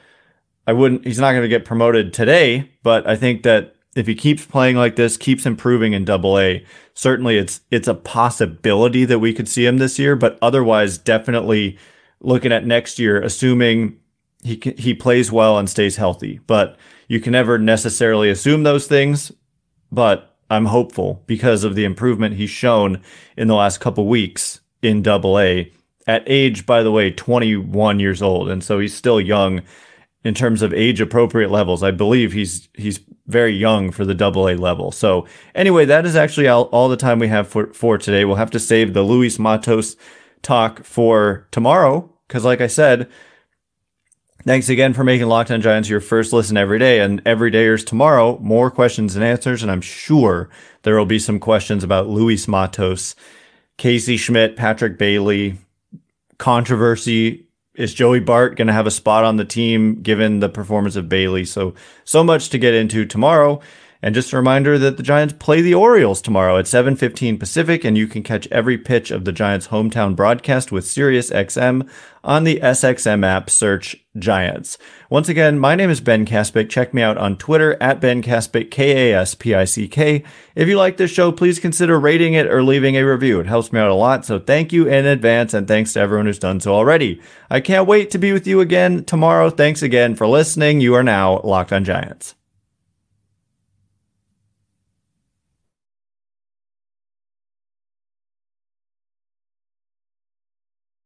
I 0.66 0.74
wouldn't, 0.74 1.06
he's 1.06 1.20
not 1.20 1.32
going 1.32 1.44
to 1.44 1.50
get 1.50 1.66
promoted 1.66 2.14
today, 2.14 2.72
but 2.84 3.08
I 3.08 3.16
think 3.16 3.44
that 3.44 3.73
if 3.96 4.08
he 4.08 4.16
keeps 4.16 4.46
playing 4.46 4.76
like 4.76 4.96
this, 4.96 5.18
keeps 5.18 5.46
improving 5.46 5.94
in 5.94 6.06
double 6.06 6.40
A, 6.40 6.66
certainly 6.94 7.38
it's 7.38 7.62
it's 7.72 7.88
a 7.88 7.94
possibility 7.94 9.06
that 9.06 9.20
we 9.20 9.34
could 9.34 9.48
see 9.48 9.66
him 9.66 9.78
this 9.78 10.00
year, 10.00 10.16
but 10.16 10.38
otherwise 10.42 10.98
definitely 10.98 11.78
looking 12.20 12.52
at 12.52 12.66
next 12.66 13.00
year 13.00 13.22
assuming 13.22 13.98
he 14.44 14.62
he 14.78 14.94
plays 14.94 15.32
well 15.32 15.58
and 15.58 15.70
stays 15.70 15.98
healthy. 15.98 16.40
But 16.48 16.78
you 17.08 17.20
can 17.20 17.32
never 17.32 17.58
necessarily 17.58 18.30
assume 18.30 18.64
those 18.64 18.88
things, 18.88 19.32
but 19.92 20.36
I'm 20.50 20.66
hopeful 20.66 21.24
because 21.28 21.64
of 21.64 21.76
the 21.76 21.86
improvement 21.86 22.36
he's 22.36 22.50
shown 22.50 23.02
in 23.38 23.48
the 23.48 23.56
last 23.56 23.80
couple 23.80 24.08
weeks 24.08 24.62
in 24.82 25.02
double 25.02 25.40
A 25.40 25.72
at 26.06 26.24
age 26.28 26.66
by 26.66 26.84
the 26.84 26.92
way 26.92 27.10
21 27.10 28.00
years 28.00 28.22
old 28.22 28.50
and 28.50 28.62
so 28.62 28.80
he's 28.80 28.94
still 28.94 29.22
young 29.22 29.62
in 30.24 30.34
terms 30.34 30.62
of 30.62 30.74
age 30.74 31.02
appropriate 31.02 31.52
levels. 31.52 31.84
I 31.84 31.92
believe 31.92 32.34
he's 32.34 32.70
he's 32.74 33.00
very 33.28 33.54
young 33.54 33.92
for 33.92 34.06
the 34.06 34.14
double 34.14 34.50
A 34.50 34.56
level. 34.56 34.92
So 34.92 35.26
anyway, 35.56 35.86
that 35.86 36.06
is 36.06 36.16
actually 36.16 36.48
all, 36.48 36.64
all 36.66 36.90
the 36.90 36.98
time 36.98 37.20
we 37.20 37.28
have 37.30 37.48
for, 37.48 37.74
for 37.74 37.98
today. 37.98 38.26
We'll 38.26 38.36
have 38.36 38.52
to 38.52 38.60
save 38.60 38.94
the 38.94 39.04
Luis 39.04 39.40
Matos 39.40 39.96
talk 40.42 40.84
for 40.84 41.48
tomorrow 41.52 42.12
because, 42.28 42.44
like 42.44 42.62
I 42.62 42.68
said, 42.68 43.10
thanks 44.44 44.68
again 44.68 44.94
for 44.94 45.04
making 45.04 45.28
Locked 45.28 45.52
On 45.52 45.62
Giants 45.62 45.90
your 45.90 46.02
first 46.02 46.34
listen 46.34 46.58
every 46.58 46.80
day. 46.80 47.00
And 47.00 47.22
every 47.26 47.50
day 47.50 47.66
is 47.66 47.84
tomorrow, 47.84 48.38
more 48.40 48.70
questions 48.70 49.16
and 49.16 49.24
answers. 49.24 49.64
And 49.64 49.72
I'm 49.72 49.82
sure 49.82 50.50
there 50.84 50.98
will 50.98 51.06
be 51.06 51.20
some 51.20 51.40
questions 51.40 51.84
about 51.84 52.10
Luis 52.10 52.48
Matos, 52.48 53.16
Casey 53.78 54.18
Schmitt, 54.18 54.58
Patrick 54.58 54.98
Bailey, 54.98 55.60
controversy 56.38 57.43
is 57.76 57.94
Joey 57.94 58.20
Bart 58.20 58.56
going 58.56 58.68
to 58.68 58.74
have 58.74 58.88
a 58.88 58.92
spot 58.92 59.24
on 59.24 59.38
the 59.38 59.46
team 59.46 60.02
given 60.02 60.40
the 60.40 60.50
performance 60.50 60.96
of 60.96 61.10
Bailey? 61.10 61.46
So, 61.46 61.74
so 62.04 62.24
much 62.24 62.50
to 62.50 62.58
get 62.58 62.74
into 62.74 63.06
tomorrow. 63.06 63.62
And 64.04 64.14
just 64.14 64.34
a 64.34 64.36
reminder 64.36 64.78
that 64.78 64.98
the 64.98 65.04
Giants 65.04 65.34
play 65.40 65.62
the 65.62 65.74
Orioles 65.74 66.22
tomorrow 66.22 66.58
at 66.58 66.68
7:15 66.68 67.40
Pacific 67.40 67.86
and 67.86 67.98
you 67.98 68.06
can 68.06 68.22
catch 68.22 68.50
every 68.52 68.78
pitch 68.78 69.12
of 69.12 69.24
the 69.24 69.32
Giants 69.32 69.70
hometown 69.70 70.14
broadcast 70.14 70.74
with 70.74 70.84
SiriusXM 70.84 71.88
on 72.22 72.44
the 72.44 72.60
SXM 72.62 73.26
app 73.26 73.50
search 73.50 73.96
Giants. 74.20 74.78
Once 75.10 75.30
again, 75.30 75.58
my 75.58 75.74
name 75.76 75.90
is 75.90 76.02
Ben 76.02 76.26
Kaspick. 76.26 76.70
Check 76.70 76.94
me 76.94 77.02
out 77.02 77.18
on 77.18 77.38
Twitter 77.38 77.78
at 77.82 78.02
Ben 78.02 78.22
Kaspick, 78.22 78.72
K-A-S-P-I-C-K. 78.72 80.24
If 80.54 80.68
you 80.68 80.78
like 80.78 80.98
this 80.98 81.12
show, 81.12 81.32
please 81.32 81.58
consider 81.58 81.98
rating 81.98 82.34
it 82.34 82.48
or 82.48 82.62
leaving 82.62 82.98
a 82.98 83.04
review. 83.04 83.40
It 83.40 83.48
helps 83.48 83.72
me 83.72 83.80
out 83.80 83.90
a 83.90 83.96
lot. 83.96 84.26
So 84.26 84.38
thank 84.38 84.74
you 84.74 84.86
in 84.86 85.06
advance 85.06 85.54
and 85.54 85.66
thanks 85.66 85.94
to 85.94 86.02
everyone 86.02 86.26
who's 86.26 86.40
done 86.40 86.60
so 86.60 86.74
already. 86.74 87.22
I 87.50 87.62
can't 87.62 87.88
wait 87.88 88.12
to 88.12 88.18
be 88.18 88.34
with 88.34 88.46
you 88.48 88.60
again 88.60 89.06
tomorrow. 89.06 89.50
Thanks 89.50 89.82
again 89.82 90.16
for 90.16 90.28
listening. 90.28 90.82
You 90.82 90.94
are 90.96 91.04
now 91.04 91.40
Locked 91.46 91.72
on 91.72 91.86
Giants. 91.86 92.36